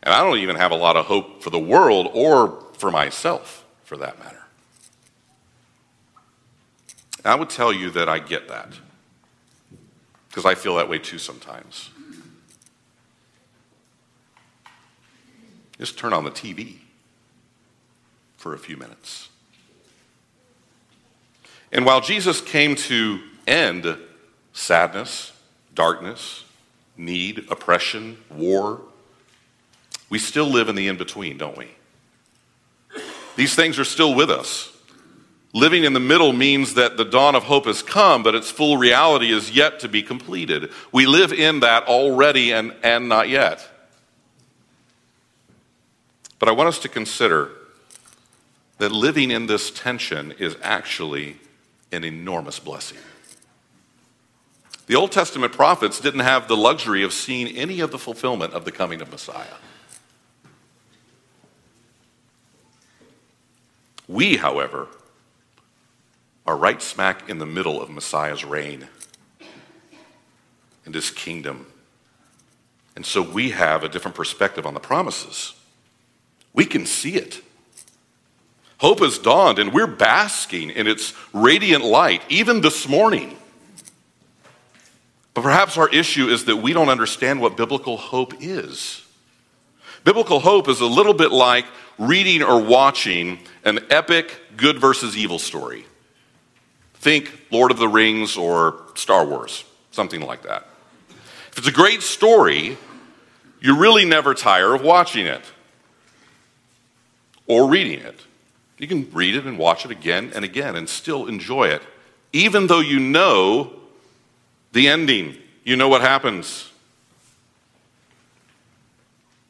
And 0.02 0.12
I 0.12 0.22
don't 0.22 0.38
even 0.38 0.56
have 0.56 0.72
a 0.72 0.76
lot 0.76 0.96
of 0.96 1.06
hope 1.06 1.42
for 1.42 1.50
the 1.50 1.58
world 1.58 2.10
or 2.12 2.64
for 2.74 2.90
myself, 2.90 3.64
for 3.84 3.96
that 3.96 4.18
matter. 4.18 4.42
And 7.18 7.26
I 7.26 7.34
would 7.34 7.50
tell 7.50 7.72
you 7.72 7.90
that 7.90 8.08
I 8.08 8.18
get 8.18 8.48
that 8.48 8.72
because 10.28 10.44
I 10.44 10.54
feel 10.54 10.76
that 10.76 10.88
way 10.88 10.98
too 10.98 11.18
sometimes. 11.18 11.90
Just 15.78 15.98
turn 15.98 16.12
on 16.12 16.24
the 16.24 16.30
TV 16.30 16.76
for 18.36 18.54
a 18.54 18.58
few 18.58 18.76
minutes. 18.76 19.28
And 21.76 21.84
while 21.84 22.00
Jesus 22.00 22.40
came 22.40 22.74
to 22.74 23.20
end 23.46 23.98
sadness, 24.54 25.32
darkness, 25.74 26.42
need, 26.96 27.46
oppression, 27.50 28.16
war, 28.30 28.80
we 30.08 30.18
still 30.18 30.46
live 30.46 30.70
in 30.70 30.74
the 30.74 30.88
in 30.88 30.96
between, 30.96 31.36
don't 31.36 31.58
we? 31.58 31.68
These 33.36 33.54
things 33.54 33.78
are 33.78 33.84
still 33.84 34.14
with 34.14 34.30
us. 34.30 34.72
Living 35.52 35.84
in 35.84 35.92
the 35.92 36.00
middle 36.00 36.32
means 36.32 36.72
that 36.74 36.96
the 36.96 37.04
dawn 37.04 37.34
of 37.34 37.44
hope 37.44 37.66
has 37.66 37.82
come, 37.82 38.22
but 38.22 38.34
its 38.34 38.50
full 38.50 38.78
reality 38.78 39.30
is 39.30 39.50
yet 39.50 39.80
to 39.80 39.88
be 39.88 40.02
completed. 40.02 40.72
We 40.92 41.04
live 41.04 41.30
in 41.30 41.60
that 41.60 41.84
already 41.84 42.52
and, 42.52 42.74
and 42.82 43.06
not 43.06 43.28
yet. 43.28 43.68
But 46.38 46.48
I 46.48 46.52
want 46.52 46.68
us 46.68 46.78
to 46.78 46.88
consider 46.88 47.50
that 48.78 48.92
living 48.92 49.30
in 49.30 49.46
this 49.46 49.70
tension 49.70 50.32
is 50.38 50.56
actually 50.62 51.36
an 51.92 52.04
enormous 52.04 52.58
blessing. 52.58 52.98
The 54.86 54.94
Old 54.94 55.12
Testament 55.12 55.52
prophets 55.52 56.00
didn't 56.00 56.20
have 56.20 56.46
the 56.46 56.56
luxury 56.56 57.02
of 57.02 57.12
seeing 57.12 57.48
any 57.56 57.80
of 57.80 57.90
the 57.90 57.98
fulfillment 57.98 58.52
of 58.52 58.64
the 58.64 58.72
coming 58.72 59.00
of 59.00 59.10
Messiah. 59.10 59.46
We, 64.08 64.36
however, 64.36 64.86
are 66.46 66.56
right 66.56 66.80
smack 66.80 67.28
in 67.28 67.38
the 67.38 67.46
middle 67.46 67.82
of 67.82 67.90
Messiah's 67.90 68.44
reign 68.44 68.86
and 70.84 70.94
his 70.94 71.10
kingdom. 71.10 71.66
And 72.94 73.04
so 73.04 73.20
we 73.20 73.50
have 73.50 73.82
a 73.82 73.88
different 73.88 74.16
perspective 74.16 74.64
on 74.64 74.74
the 74.74 74.80
promises. 74.80 75.54
We 76.52 76.64
can 76.64 76.86
see 76.86 77.16
it. 77.16 77.42
Hope 78.78 79.00
has 79.00 79.18
dawned, 79.18 79.58
and 79.58 79.72
we're 79.72 79.86
basking 79.86 80.70
in 80.70 80.86
its 80.86 81.14
radiant 81.32 81.84
light, 81.84 82.22
even 82.28 82.60
this 82.60 82.88
morning. 82.88 83.36
But 85.32 85.42
perhaps 85.42 85.76
our 85.76 85.88
issue 85.88 86.28
is 86.28 86.44
that 86.46 86.56
we 86.56 86.72
don't 86.72 86.88
understand 86.88 87.40
what 87.40 87.56
biblical 87.56 87.96
hope 87.96 88.34
is. 88.40 89.02
Biblical 90.04 90.40
hope 90.40 90.68
is 90.68 90.80
a 90.80 90.86
little 90.86 91.14
bit 91.14 91.32
like 91.32 91.66
reading 91.98 92.42
or 92.42 92.62
watching 92.62 93.38
an 93.64 93.80
epic 93.90 94.40
good 94.56 94.78
versus 94.78 95.16
evil 95.16 95.38
story. 95.38 95.84
Think 96.94 97.40
Lord 97.50 97.70
of 97.70 97.78
the 97.78 97.88
Rings 97.88 98.36
or 98.36 98.82
Star 98.94 99.24
Wars, 99.26 99.64
something 99.90 100.20
like 100.20 100.42
that. 100.42 100.66
If 101.52 101.58
it's 101.58 101.68
a 101.68 101.72
great 101.72 102.02
story, 102.02 102.76
you 103.60 103.78
really 103.78 104.04
never 104.04 104.34
tire 104.34 104.74
of 104.74 104.82
watching 104.82 105.26
it 105.26 105.42
or 107.46 107.68
reading 107.68 108.00
it. 108.00 108.20
You 108.78 108.86
can 108.86 109.10
read 109.12 109.34
it 109.34 109.46
and 109.46 109.58
watch 109.58 109.84
it 109.84 109.90
again 109.90 110.32
and 110.34 110.44
again 110.44 110.76
and 110.76 110.88
still 110.88 111.26
enjoy 111.26 111.68
it, 111.68 111.82
even 112.32 112.66
though 112.66 112.80
you 112.80 113.00
know 113.00 113.72
the 114.72 114.88
ending. 114.88 115.36
You 115.64 115.76
know 115.76 115.88
what 115.88 116.02
happens. 116.02 116.70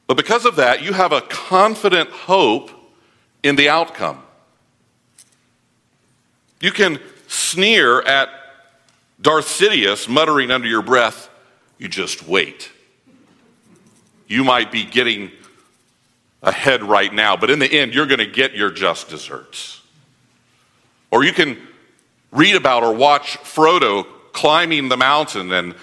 But 0.07 0.17
because 0.17 0.45
of 0.45 0.57
that, 0.57 0.83
you 0.83 0.93
have 0.93 1.13
a 1.13 1.21
confident 1.21 2.11
hope 2.11 2.71
in 3.43 3.57
the 3.57 3.69
outcome. 3.69 4.23
You 6.61 6.71
can 6.71 7.01
sneer 7.27 8.01
at 8.03 8.29
Darth 9.21 9.47
Sidious 9.47 10.09
muttering 10.09 10.51
under 10.51 10.69
your 10.69 10.83
breath, 10.83 11.29
you 11.79 11.89
just 11.89 12.27
wait. 12.27 12.71
You 14.29 14.45
might 14.45 14.71
be 14.71 14.85
getting 14.85 15.31
ahead 16.43 16.83
right 16.83 17.13
now, 17.13 17.37
but 17.37 17.51
in 17.51 17.59
the 17.59 17.71
end, 17.71 17.95
you're 17.95 18.07
going 18.07 18.19
to 18.19 18.27
get 18.27 18.55
your 18.55 18.71
just 18.71 19.09
desserts. 19.09 19.83
Or 21.11 21.25
you 21.25 21.33
can 21.33 21.59
read 22.31 22.55
about 22.55 22.83
or 22.83 22.95
watch 22.95 23.39
Frodo 23.39 24.07
climbing 24.33 24.89
the 24.89 24.97
mountain 24.97 25.53
and 25.53 25.75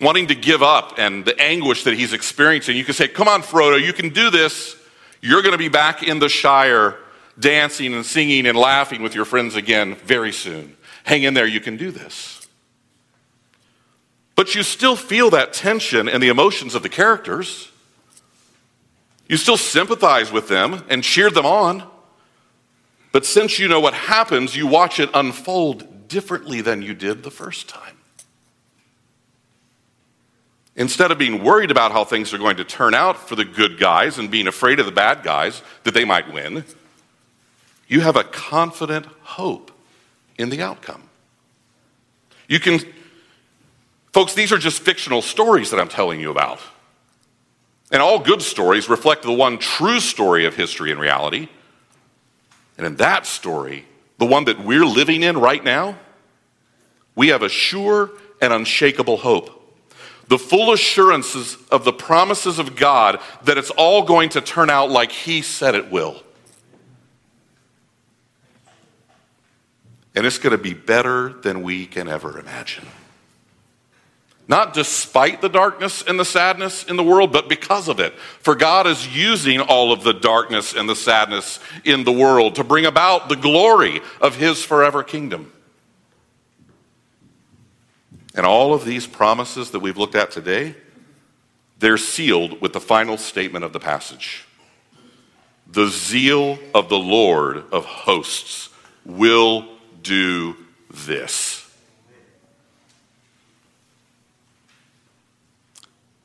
wanting 0.00 0.26
to 0.26 0.34
give 0.34 0.62
up 0.62 0.94
and 0.98 1.24
the 1.24 1.40
anguish 1.40 1.84
that 1.84 1.94
he's 1.94 2.12
experiencing, 2.12 2.76
you 2.76 2.84
can 2.84 2.94
say, 2.94 3.08
Come 3.08 3.28
on, 3.28 3.42
Frodo, 3.42 3.80
you 3.80 3.92
can 3.92 4.08
do 4.08 4.30
this. 4.30 4.76
You're 5.20 5.42
going 5.42 5.52
to 5.52 5.58
be 5.58 5.68
back 5.68 6.02
in 6.02 6.18
the 6.18 6.28
Shire 6.28 6.98
dancing 7.38 7.94
and 7.94 8.04
singing 8.04 8.46
and 8.46 8.58
laughing 8.58 9.02
with 9.02 9.14
your 9.14 9.24
friends 9.24 9.54
again 9.54 9.94
very 9.94 10.32
soon. 10.32 10.76
Hang 11.04 11.22
in 11.22 11.34
there, 11.34 11.46
you 11.46 11.60
can 11.60 11.76
do 11.76 11.90
this. 11.90 12.46
But 14.34 14.54
you 14.54 14.62
still 14.62 14.96
feel 14.96 15.30
that 15.30 15.52
tension 15.52 16.08
and 16.08 16.22
the 16.22 16.28
emotions 16.28 16.74
of 16.74 16.82
the 16.82 16.88
characters. 16.88 17.70
You 19.32 19.38
still 19.38 19.56
sympathize 19.56 20.30
with 20.30 20.48
them 20.48 20.84
and 20.90 21.02
cheer 21.02 21.30
them 21.30 21.46
on. 21.46 21.84
But 23.12 23.24
since 23.24 23.58
you 23.58 23.66
know 23.66 23.80
what 23.80 23.94
happens, 23.94 24.54
you 24.54 24.66
watch 24.66 25.00
it 25.00 25.08
unfold 25.14 26.06
differently 26.06 26.60
than 26.60 26.82
you 26.82 26.92
did 26.92 27.22
the 27.22 27.30
first 27.30 27.66
time. 27.66 27.96
Instead 30.76 31.10
of 31.10 31.16
being 31.16 31.42
worried 31.42 31.70
about 31.70 31.92
how 31.92 32.04
things 32.04 32.34
are 32.34 32.38
going 32.38 32.58
to 32.58 32.64
turn 32.64 32.92
out 32.92 33.26
for 33.26 33.34
the 33.34 33.46
good 33.46 33.80
guys 33.80 34.18
and 34.18 34.30
being 34.30 34.48
afraid 34.48 34.78
of 34.78 34.84
the 34.84 34.92
bad 34.92 35.22
guys 35.22 35.62
that 35.84 35.94
they 35.94 36.04
might 36.04 36.30
win, 36.30 36.62
you 37.88 38.00
have 38.00 38.16
a 38.16 38.24
confident 38.24 39.06
hope 39.22 39.70
in 40.36 40.50
the 40.50 40.60
outcome. 40.60 41.04
You 42.48 42.60
can, 42.60 42.80
folks, 44.12 44.34
these 44.34 44.52
are 44.52 44.58
just 44.58 44.82
fictional 44.82 45.22
stories 45.22 45.70
that 45.70 45.80
I'm 45.80 45.88
telling 45.88 46.20
you 46.20 46.30
about. 46.30 46.60
And 47.92 48.00
all 48.00 48.18
good 48.18 48.40
stories 48.40 48.88
reflect 48.88 49.22
the 49.22 49.32
one 49.32 49.58
true 49.58 50.00
story 50.00 50.46
of 50.46 50.56
history 50.56 50.90
and 50.90 50.98
reality. 50.98 51.48
And 52.78 52.86
in 52.86 52.96
that 52.96 53.26
story, 53.26 53.84
the 54.18 54.24
one 54.24 54.46
that 54.46 54.64
we're 54.64 54.86
living 54.86 55.22
in 55.22 55.36
right 55.36 55.62
now, 55.62 55.98
we 57.14 57.28
have 57.28 57.42
a 57.42 57.50
sure 57.50 58.10
and 58.40 58.50
unshakable 58.50 59.18
hope. 59.18 59.58
The 60.28 60.38
full 60.38 60.72
assurances 60.72 61.58
of 61.70 61.84
the 61.84 61.92
promises 61.92 62.58
of 62.58 62.76
God 62.76 63.20
that 63.44 63.58
it's 63.58 63.70
all 63.70 64.04
going 64.04 64.30
to 64.30 64.40
turn 64.40 64.70
out 64.70 64.90
like 64.90 65.12
He 65.12 65.42
said 65.42 65.74
it 65.74 65.90
will. 65.90 66.22
And 70.14 70.24
it's 70.24 70.38
going 70.38 70.56
to 70.56 70.62
be 70.62 70.74
better 70.74 71.28
than 71.28 71.62
we 71.62 71.86
can 71.86 72.08
ever 72.08 72.38
imagine. 72.38 72.86
Not 74.52 74.74
despite 74.74 75.40
the 75.40 75.48
darkness 75.48 76.04
and 76.06 76.20
the 76.20 76.26
sadness 76.26 76.84
in 76.84 76.96
the 76.96 77.02
world, 77.02 77.32
but 77.32 77.48
because 77.48 77.88
of 77.88 78.00
it. 78.00 78.12
For 78.40 78.54
God 78.54 78.86
is 78.86 79.08
using 79.08 79.60
all 79.60 79.92
of 79.92 80.04
the 80.04 80.12
darkness 80.12 80.74
and 80.74 80.86
the 80.86 80.94
sadness 80.94 81.58
in 81.86 82.04
the 82.04 82.12
world 82.12 82.56
to 82.56 82.62
bring 82.62 82.84
about 82.84 83.30
the 83.30 83.36
glory 83.36 84.02
of 84.20 84.36
His 84.36 84.62
forever 84.62 85.02
kingdom. 85.02 85.50
And 88.34 88.44
all 88.44 88.74
of 88.74 88.84
these 88.84 89.06
promises 89.06 89.70
that 89.70 89.80
we've 89.80 89.96
looked 89.96 90.16
at 90.16 90.30
today, 90.30 90.74
they're 91.78 91.96
sealed 91.96 92.60
with 92.60 92.74
the 92.74 92.80
final 92.80 93.16
statement 93.16 93.64
of 93.64 93.72
the 93.72 93.80
passage. 93.80 94.46
The 95.66 95.86
zeal 95.86 96.58
of 96.74 96.90
the 96.90 96.98
Lord 96.98 97.64
of 97.72 97.86
hosts 97.86 98.68
will 99.06 99.66
do 100.02 100.58
this. 100.90 101.61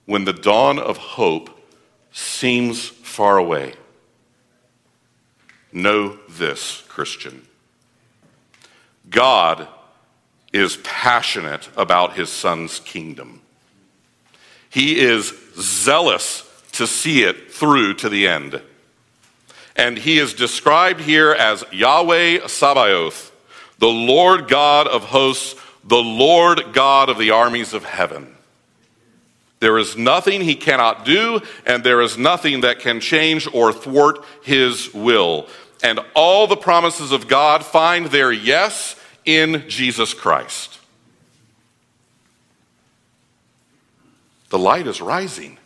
When 0.07 0.23
the 0.23 0.33
dawn 0.33 0.79
of 0.79 0.95
hope 0.95 1.49
seems 2.13 2.87
far 2.87 3.37
away, 3.37 3.73
know 5.73 6.17
this, 6.29 6.81
Christian. 6.87 7.45
God 9.09 9.67
is 10.53 10.77
passionate 10.77 11.69
about 11.75 12.13
his 12.13 12.29
son's 12.29 12.79
kingdom. 12.79 13.41
He 14.69 14.97
is 14.97 15.33
zealous 15.59 16.49
to 16.71 16.87
see 16.87 17.23
it 17.23 17.51
through 17.51 17.95
to 17.95 18.07
the 18.07 18.29
end. 18.29 18.61
And 19.75 19.97
he 19.97 20.19
is 20.19 20.33
described 20.33 21.01
here 21.01 21.33
as 21.33 21.65
Yahweh 21.73 22.47
Sabaoth, 22.47 23.33
the 23.77 23.87
Lord 23.87 24.47
God 24.47 24.87
of 24.87 25.03
hosts, 25.03 25.59
the 25.83 26.01
Lord 26.01 26.71
God 26.71 27.09
of 27.09 27.17
the 27.17 27.31
armies 27.31 27.73
of 27.73 27.83
heaven. 27.83 28.37
There 29.59 29.77
is 29.77 29.97
nothing 29.97 30.41
he 30.41 30.55
cannot 30.55 31.03
do, 31.03 31.41
and 31.65 31.83
there 31.83 32.01
is 32.01 32.17
nothing 32.17 32.61
that 32.61 32.79
can 32.79 32.99
change 32.99 33.47
or 33.51 33.73
thwart 33.73 34.23
his 34.43 34.93
will. 34.93 35.47
And 35.83 35.99
all 36.15 36.47
the 36.47 36.57
promises 36.57 37.11
of 37.11 37.27
God 37.27 37.65
find 37.65 38.07
their 38.07 38.31
yes 38.31 38.95
in 39.25 39.67
Jesus 39.67 40.13
Christ. 40.13 40.79
The 44.49 44.59
light 44.59 44.87
is 44.87 45.01
rising, 45.01 45.57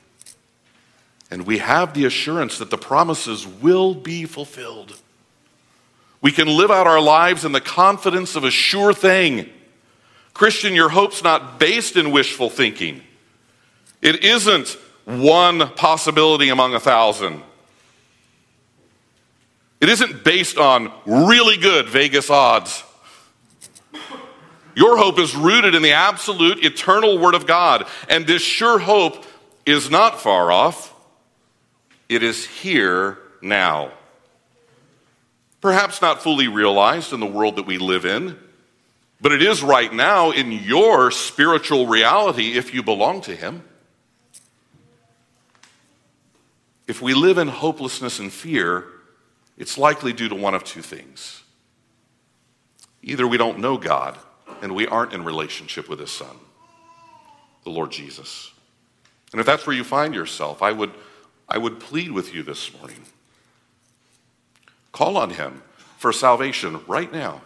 and 1.30 1.45
we 1.45 1.60
have 1.60 1.93
the 1.93 2.06
assurance 2.06 2.58
that 2.58 2.71
the 2.71 2.77
promises 2.77 3.45
will 3.45 3.93
be 3.93 4.25
fulfilled. 4.25 4.95
We 6.21 6.32
can 6.32 6.47
live 6.47 6.71
out 6.71 6.88
our 6.88 7.01
lives 7.01 7.45
in 7.45 7.51
the 7.51 7.62
confidence 7.62 8.36
of 8.36 8.43
a 8.43 8.51
sure 8.51 8.93
thing. 8.93 9.49
Christian, 10.34 10.73
your 10.73 10.89
hope's 10.89 11.23
not 11.23 11.60
based 11.60 11.95
in 11.95 12.12
wishful 12.12 12.49
thinking. 12.49 13.01
It 14.02 14.24
isn't 14.24 14.78
one 15.06 15.70
possibility 15.76 16.50
among 16.50 16.74
a 16.74 16.80
thousand. 16.80 17.44
It 19.80 19.90
isn't 19.90 20.24
based 20.24 20.58
on 20.58 20.92
really 21.06 21.58
good 21.58 21.88
Vegas 21.90 22.30
odds. 22.30 22.84
Your 24.76 24.98
hope 24.98 25.20
is 25.20 25.36
rooted 25.36 25.76
in 25.76 25.82
the 25.82 25.94
absolute 25.94 26.64
eternal 26.64 27.18
Word 27.18 27.36
of 27.36 27.46
God. 27.46 27.88
And 28.08 28.26
this 28.26 28.42
sure 28.42 28.80
hope 28.80 29.26
is 29.66 29.90
not 29.90 30.22
far 30.22 30.52
off, 30.52 30.94
it 32.10 32.24
is 32.24 32.46
here 32.46 33.18
now. 33.42 33.92
Perhaps 35.62 36.02
not 36.02 36.24
fully 36.24 36.48
realized 36.48 37.14
in 37.14 37.20
the 37.20 37.26
world 37.26 37.58
that 37.58 37.68
we 37.68 37.78
live 37.78 38.06
in, 38.06 38.38
but 39.20 39.32
it 39.32 39.44
is 39.44 39.62
right 39.62 39.94
now 39.94 40.32
in 40.32 40.52
your 40.52 41.12
spiritual 41.12 41.86
reality 41.86 42.54
if 42.54 42.74
you 42.74 42.82
belong 42.82 43.22
to 43.22 43.36
Him. 43.36 43.64
If 46.91 47.01
we 47.01 47.13
live 47.13 47.38
in 47.38 47.47
hopelessness 47.47 48.19
and 48.19 48.30
fear, 48.30 48.86
it's 49.58 49.77
likely 49.77 50.12
due 50.12 50.27
to 50.27 50.36
one 50.36 50.54
of 50.54 50.65
two 50.65 50.82
things. 50.82 51.41
Either 53.01 53.25
we 53.25 53.38
don't 53.38 53.60
know 53.60 53.77
God 53.77 54.17
and 54.62 54.75
we 54.75 54.88
aren't 54.88 55.13
in 55.13 55.23
relationship 55.23 55.88
with 55.88 55.99
His 56.01 56.12
Son, 56.12 56.36
the 57.63 57.69
Lord 57.69 57.91
Jesus. 57.91 58.51
And 59.32 59.39
if 59.39 59.45
that's 59.45 59.65
where 59.65 59.73
you 59.73 59.86
find 59.86 60.13
yourself, 60.13 60.62
I 60.62 60.73
would, 60.73 60.91
I 61.47 61.58
would 61.58 61.80
plead 61.80 62.12
with 62.12 62.36
you 62.36 62.43
this 62.43 62.77
morning. 62.77 63.04
Call 64.91 65.15
on 65.15 65.30
Him 65.30 65.63
for 65.97 66.12
salvation 66.12 66.82
right 66.88 67.10
now. 67.10 67.41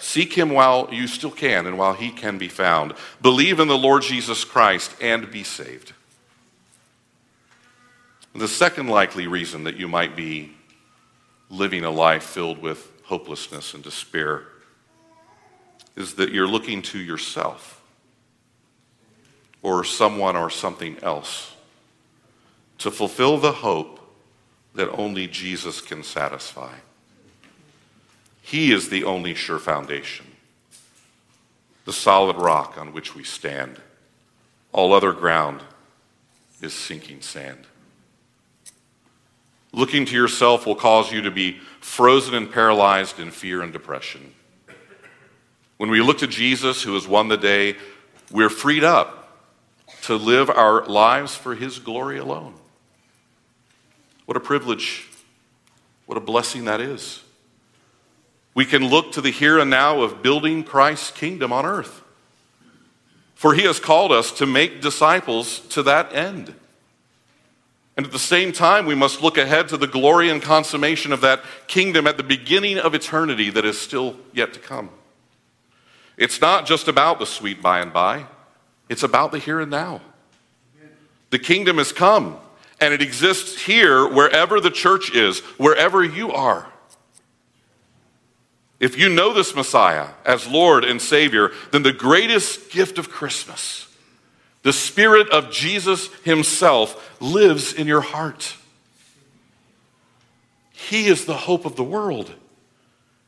Seek 0.00 0.32
Him 0.32 0.50
while 0.50 0.88
you 0.90 1.06
still 1.06 1.30
can 1.30 1.64
and 1.64 1.78
while 1.78 1.94
He 1.94 2.10
can 2.10 2.38
be 2.38 2.48
found. 2.48 2.94
Believe 3.22 3.60
in 3.60 3.68
the 3.68 3.78
Lord 3.78 4.02
Jesus 4.02 4.42
Christ 4.42 4.96
and 5.00 5.30
be 5.30 5.44
saved. 5.44 5.92
The 8.34 8.48
second 8.48 8.88
likely 8.88 9.28
reason 9.28 9.64
that 9.64 9.76
you 9.76 9.86
might 9.86 10.16
be 10.16 10.52
living 11.48 11.84
a 11.84 11.90
life 11.90 12.24
filled 12.24 12.58
with 12.58 12.90
hopelessness 13.04 13.74
and 13.74 13.82
despair 13.82 14.42
is 15.94 16.14
that 16.14 16.32
you're 16.32 16.48
looking 16.48 16.82
to 16.82 16.98
yourself 16.98 17.80
or 19.62 19.84
someone 19.84 20.34
or 20.34 20.50
something 20.50 20.96
else 21.00 21.54
to 22.78 22.90
fulfill 22.90 23.38
the 23.38 23.52
hope 23.52 24.00
that 24.74 24.90
only 24.90 25.28
Jesus 25.28 25.80
can 25.80 26.02
satisfy. 26.02 26.74
He 28.42 28.72
is 28.72 28.88
the 28.88 29.04
only 29.04 29.34
sure 29.34 29.60
foundation, 29.60 30.26
the 31.84 31.92
solid 31.92 32.36
rock 32.36 32.76
on 32.76 32.92
which 32.92 33.14
we 33.14 33.22
stand. 33.22 33.80
All 34.72 34.92
other 34.92 35.12
ground 35.12 35.62
is 36.60 36.74
sinking 36.74 37.20
sand. 37.20 37.66
Looking 39.74 40.06
to 40.06 40.14
yourself 40.14 40.66
will 40.66 40.76
cause 40.76 41.10
you 41.10 41.22
to 41.22 41.32
be 41.32 41.58
frozen 41.80 42.34
and 42.34 42.50
paralyzed 42.50 43.18
in 43.18 43.32
fear 43.32 43.60
and 43.60 43.72
depression. 43.72 44.32
When 45.78 45.90
we 45.90 46.00
look 46.00 46.18
to 46.18 46.28
Jesus, 46.28 46.84
who 46.84 46.94
has 46.94 47.08
won 47.08 47.26
the 47.26 47.36
day, 47.36 47.74
we're 48.30 48.50
freed 48.50 48.84
up 48.84 49.42
to 50.02 50.14
live 50.14 50.48
our 50.48 50.86
lives 50.86 51.34
for 51.34 51.56
his 51.56 51.80
glory 51.80 52.18
alone. 52.18 52.54
What 54.26 54.36
a 54.36 54.40
privilege, 54.40 55.08
what 56.06 56.16
a 56.16 56.20
blessing 56.20 56.66
that 56.66 56.80
is. 56.80 57.24
We 58.54 58.64
can 58.64 58.88
look 58.88 59.10
to 59.12 59.20
the 59.20 59.32
here 59.32 59.58
and 59.58 59.70
now 59.70 60.02
of 60.02 60.22
building 60.22 60.62
Christ's 60.62 61.10
kingdom 61.10 61.52
on 61.52 61.66
earth. 61.66 62.04
For 63.34 63.54
he 63.54 63.62
has 63.62 63.80
called 63.80 64.12
us 64.12 64.30
to 64.38 64.46
make 64.46 64.80
disciples 64.80 65.58
to 65.70 65.82
that 65.82 66.14
end. 66.14 66.54
And 67.96 68.04
at 68.04 68.12
the 68.12 68.18
same 68.18 68.52
time, 68.52 68.86
we 68.86 68.94
must 68.94 69.22
look 69.22 69.38
ahead 69.38 69.68
to 69.68 69.76
the 69.76 69.86
glory 69.86 70.28
and 70.28 70.42
consummation 70.42 71.12
of 71.12 71.20
that 71.20 71.42
kingdom 71.68 72.06
at 72.06 72.16
the 72.16 72.24
beginning 72.24 72.78
of 72.78 72.94
eternity 72.94 73.50
that 73.50 73.64
is 73.64 73.80
still 73.80 74.16
yet 74.32 74.52
to 74.54 74.60
come. 74.60 74.90
It's 76.16 76.40
not 76.40 76.66
just 76.66 76.88
about 76.88 77.18
the 77.18 77.26
sweet 77.26 77.62
by 77.62 77.80
and 77.80 77.92
by, 77.92 78.26
it's 78.88 79.02
about 79.02 79.32
the 79.32 79.38
here 79.38 79.60
and 79.60 79.70
now. 79.70 80.00
The 81.30 81.38
kingdom 81.38 81.78
has 81.78 81.92
come, 81.92 82.36
and 82.80 82.92
it 82.92 83.02
exists 83.02 83.62
here 83.62 84.06
wherever 84.08 84.60
the 84.60 84.70
church 84.70 85.14
is, 85.14 85.40
wherever 85.58 86.04
you 86.04 86.32
are. 86.32 86.66
If 88.80 88.98
you 88.98 89.08
know 89.08 89.32
this 89.32 89.54
Messiah 89.54 90.08
as 90.24 90.46
Lord 90.46 90.84
and 90.84 91.00
Savior, 91.00 91.52
then 91.70 91.82
the 91.82 91.92
greatest 91.92 92.70
gift 92.70 92.98
of 92.98 93.08
Christmas, 93.08 93.88
the 94.64 94.72
Spirit 94.72 95.30
of 95.30 95.52
Jesus 95.52 96.08
Himself, 96.24 97.20
lives 97.20 97.72
in 97.72 97.86
your 97.86 98.00
heart. 98.00 98.56
He 100.72 101.06
is 101.06 101.26
the 101.26 101.36
hope 101.36 101.64
of 101.64 101.76
the 101.76 101.84
world. 101.84 102.32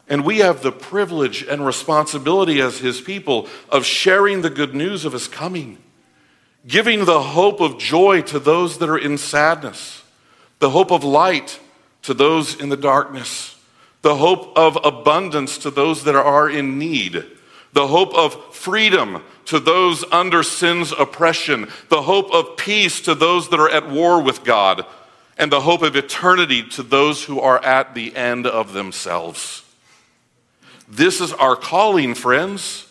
And 0.09 0.25
we 0.25 0.39
have 0.39 0.63
the 0.63 0.73
privilege 0.73 1.43
and 1.43 1.65
responsibility 1.65 2.61
as 2.61 2.79
His 2.79 3.01
people 3.01 3.49
of 3.69 3.85
sharing 3.85 4.43
the 4.43 4.51
good 4.51 4.75
news 4.75 5.05
of 5.05 5.13
His 5.13 5.29
coming, 5.29 5.79
giving 6.67 7.05
the 7.05 7.23
hope 7.23 7.61
of 7.61 7.79
joy 7.79 8.23
to 8.23 8.39
those 8.39 8.79
that 8.79 8.89
are 8.89 8.99
in 8.99 9.19
sadness, 9.19 10.03
the 10.59 10.71
hope 10.71 10.91
of 10.91 11.05
light 11.05 11.61
to 12.03 12.15
those 12.15 12.59
in 12.59 12.71
the 12.71 12.77
darkness, 12.77 13.59
the 14.03 14.17
hope 14.17 14.57
of 14.57 14.79
abundance 14.85 15.59
to 15.59 15.71
those 15.71 16.05
that 16.05 16.15
are 16.15 16.49
in 16.49 16.79
need, 16.79 17.25
the 17.77 17.87
hope 17.89 18.15
of 18.15 18.55
freedom 18.55 19.23
to 19.45 19.61
those 19.61 20.03
under 20.11 20.43
sin's 20.43 20.93
oppression, 20.93 21.69
the 21.91 22.01
hope 22.01 22.33
of 22.33 22.57
peace 22.57 23.03
to 23.03 23.15
those 23.15 23.51
that 23.51 23.61
are 23.61 23.69
at 23.69 23.91
war 23.91 24.23
with 24.23 24.45
God, 24.45 24.87
and 25.37 25.53
the 25.53 25.61
hope 25.61 25.83
of 25.83 25.95
eternity 25.95 26.63
to 26.63 26.83
those 26.83 27.25
who 27.25 27.39
are 27.39 27.63
at 27.63 27.95
the 27.95 28.17
end 28.17 28.47
of 28.47 28.73
themselves. 28.73 29.63
This 30.89 31.21
is 31.21 31.35
our 31.35 31.55
calling, 31.55 32.15
friends. 32.15 32.91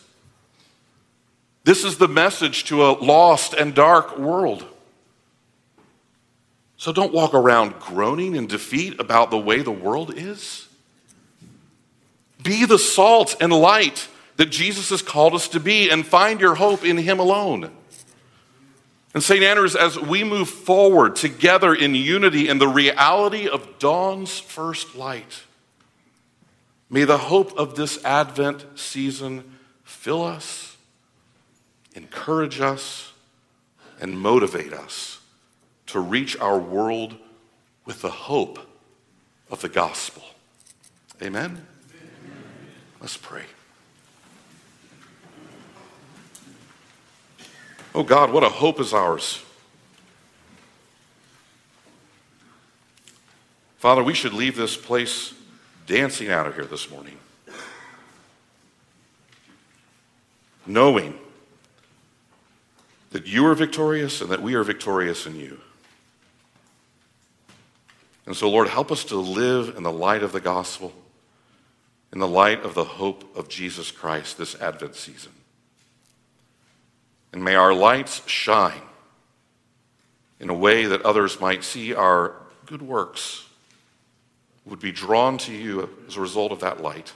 This 1.64 1.82
is 1.82 1.98
the 1.98 2.06
message 2.06 2.62
to 2.66 2.86
a 2.86 2.92
lost 2.92 3.54
and 3.54 3.74
dark 3.74 4.16
world. 4.16 4.64
So 6.76 6.92
don't 6.92 7.12
walk 7.12 7.34
around 7.34 7.80
groaning 7.80 8.36
in 8.36 8.46
defeat 8.46 9.00
about 9.00 9.32
the 9.32 9.38
way 9.38 9.62
the 9.62 9.72
world 9.72 10.14
is. 10.16 10.68
Be 12.40 12.64
the 12.66 12.78
salt 12.78 13.34
and 13.40 13.52
light 13.52 14.06
that 14.36 14.50
Jesus 14.50 14.90
has 14.90 15.02
called 15.02 15.34
us 15.34 15.48
to 15.48 15.60
be 15.60 15.90
and 15.90 16.06
find 16.06 16.40
your 16.40 16.54
hope 16.54 16.84
in 16.84 16.98
Him 16.98 17.18
alone. 17.18 17.70
And 19.14 19.22
St. 19.22 19.42
Andrews, 19.42 19.74
as 19.74 19.98
we 19.98 20.24
move 20.24 20.48
forward 20.48 21.16
together 21.16 21.74
in 21.74 21.94
unity 21.94 22.48
in 22.48 22.58
the 22.58 22.68
reality 22.68 23.48
of 23.48 23.78
dawn's 23.78 24.38
first 24.38 24.94
light, 24.94 25.42
May 26.88 27.04
the 27.04 27.18
hope 27.18 27.56
of 27.58 27.74
this 27.74 28.02
Advent 28.04 28.64
season 28.76 29.58
fill 29.82 30.22
us, 30.22 30.76
encourage 31.94 32.60
us, 32.60 33.12
and 34.00 34.18
motivate 34.18 34.72
us 34.72 35.20
to 35.86 36.00
reach 36.00 36.38
our 36.38 36.58
world 36.58 37.16
with 37.84 38.02
the 38.02 38.10
hope 38.10 38.58
of 39.50 39.60
the 39.62 39.68
gospel. 39.68 40.22
Amen? 41.22 41.44
Amen. 41.44 41.66
Let's 43.00 43.16
pray. 43.16 43.44
Oh 47.96 48.02
God, 48.02 48.30
what 48.30 48.44
a 48.44 48.50
hope 48.50 48.78
is 48.78 48.92
ours. 48.92 49.42
Father, 53.78 54.04
we 54.04 54.12
should 54.12 54.34
leave 54.34 54.54
this 54.54 54.76
place 54.76 55.32
dancing 55.86 56.28
out 56.28 56.46
of 56.46 56.54
here 56.54 56.66
this 56.66 56.90
morning, 56.90 57.16
knowing 60.66 61.18
that 63.12 63.26
you 63.26 63.46
are 63.46 63.54
victorious 63.54 64.20
and 64.20 64.28
that 64.28 64.42
we 64.42 64.54
are 64.54 64.62
victorious 64.62 65.24
in 65.24 65.36
you. 65.36 65.58
And 68.26 68.36
so, 68.36 68.50
Lord, 68.50 68.68
help 68.68 68.92
us 68.92 69.04
to 69.04 69.16
live 69.16 69.74
in 69.74 69.84
the 69.84 69.92
light 69.92 70.22
of 70.22 70.32
the 70.32 70.40
gospel, 70.40 70.92
in 72.12 72.18
the 72.18 72.28
light 72.28 72.62
of 72.62 72.74
the 72.74 72.84
hope 72.84 73.34
of 73.34 73.48
Jesus 73.48 73.90
Christ 73.90 74.36
this 74.36 74.54
Advent 74.60 74.96
season. 74.96 75.32
And 77.36 77.44
may 77.44 77.54
our 77.54 77.74
lights 77.74 78.26
shine 78.26 78.80
in 80.40 80.48
a 80.48 80.54
way 80.54 80.86
that 80.86 81.02
others 81.02 81.38
might 81.38 81.64
see 81.64 81.92
our 81.92 82.34
good 82.64 82.80
works 82.80 83.46
would 84.64 84.80
be 84.80 84.90
drawn 84.90 85.36
to 85.36 85.52
you 85.52 85.86
as 86.08 86.16
a 86.16 86.20
result 86.22 86.50
of 86.50 86.60
that 86.60 86.80
light, 86.80 87.12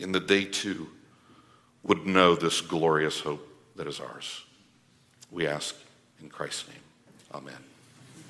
and 0.00 0.14
that 0.14 0.28
they 0.28 0.44
too 0.44 0.86
would 1.82 2.06
know 2.06 2.36
this 2.36 2.60
glorious 2.60 3.18
hope 3.18 3.44
that 3.74 3.88
is 3.88 3.98
ours. 3.98 4.44
We 5.32 5.48
ask 5.48 5.74
in 6.22 6.28
Christ's 6.28 6.68
name. 6.68 6.78
Amen. 7.34 7.67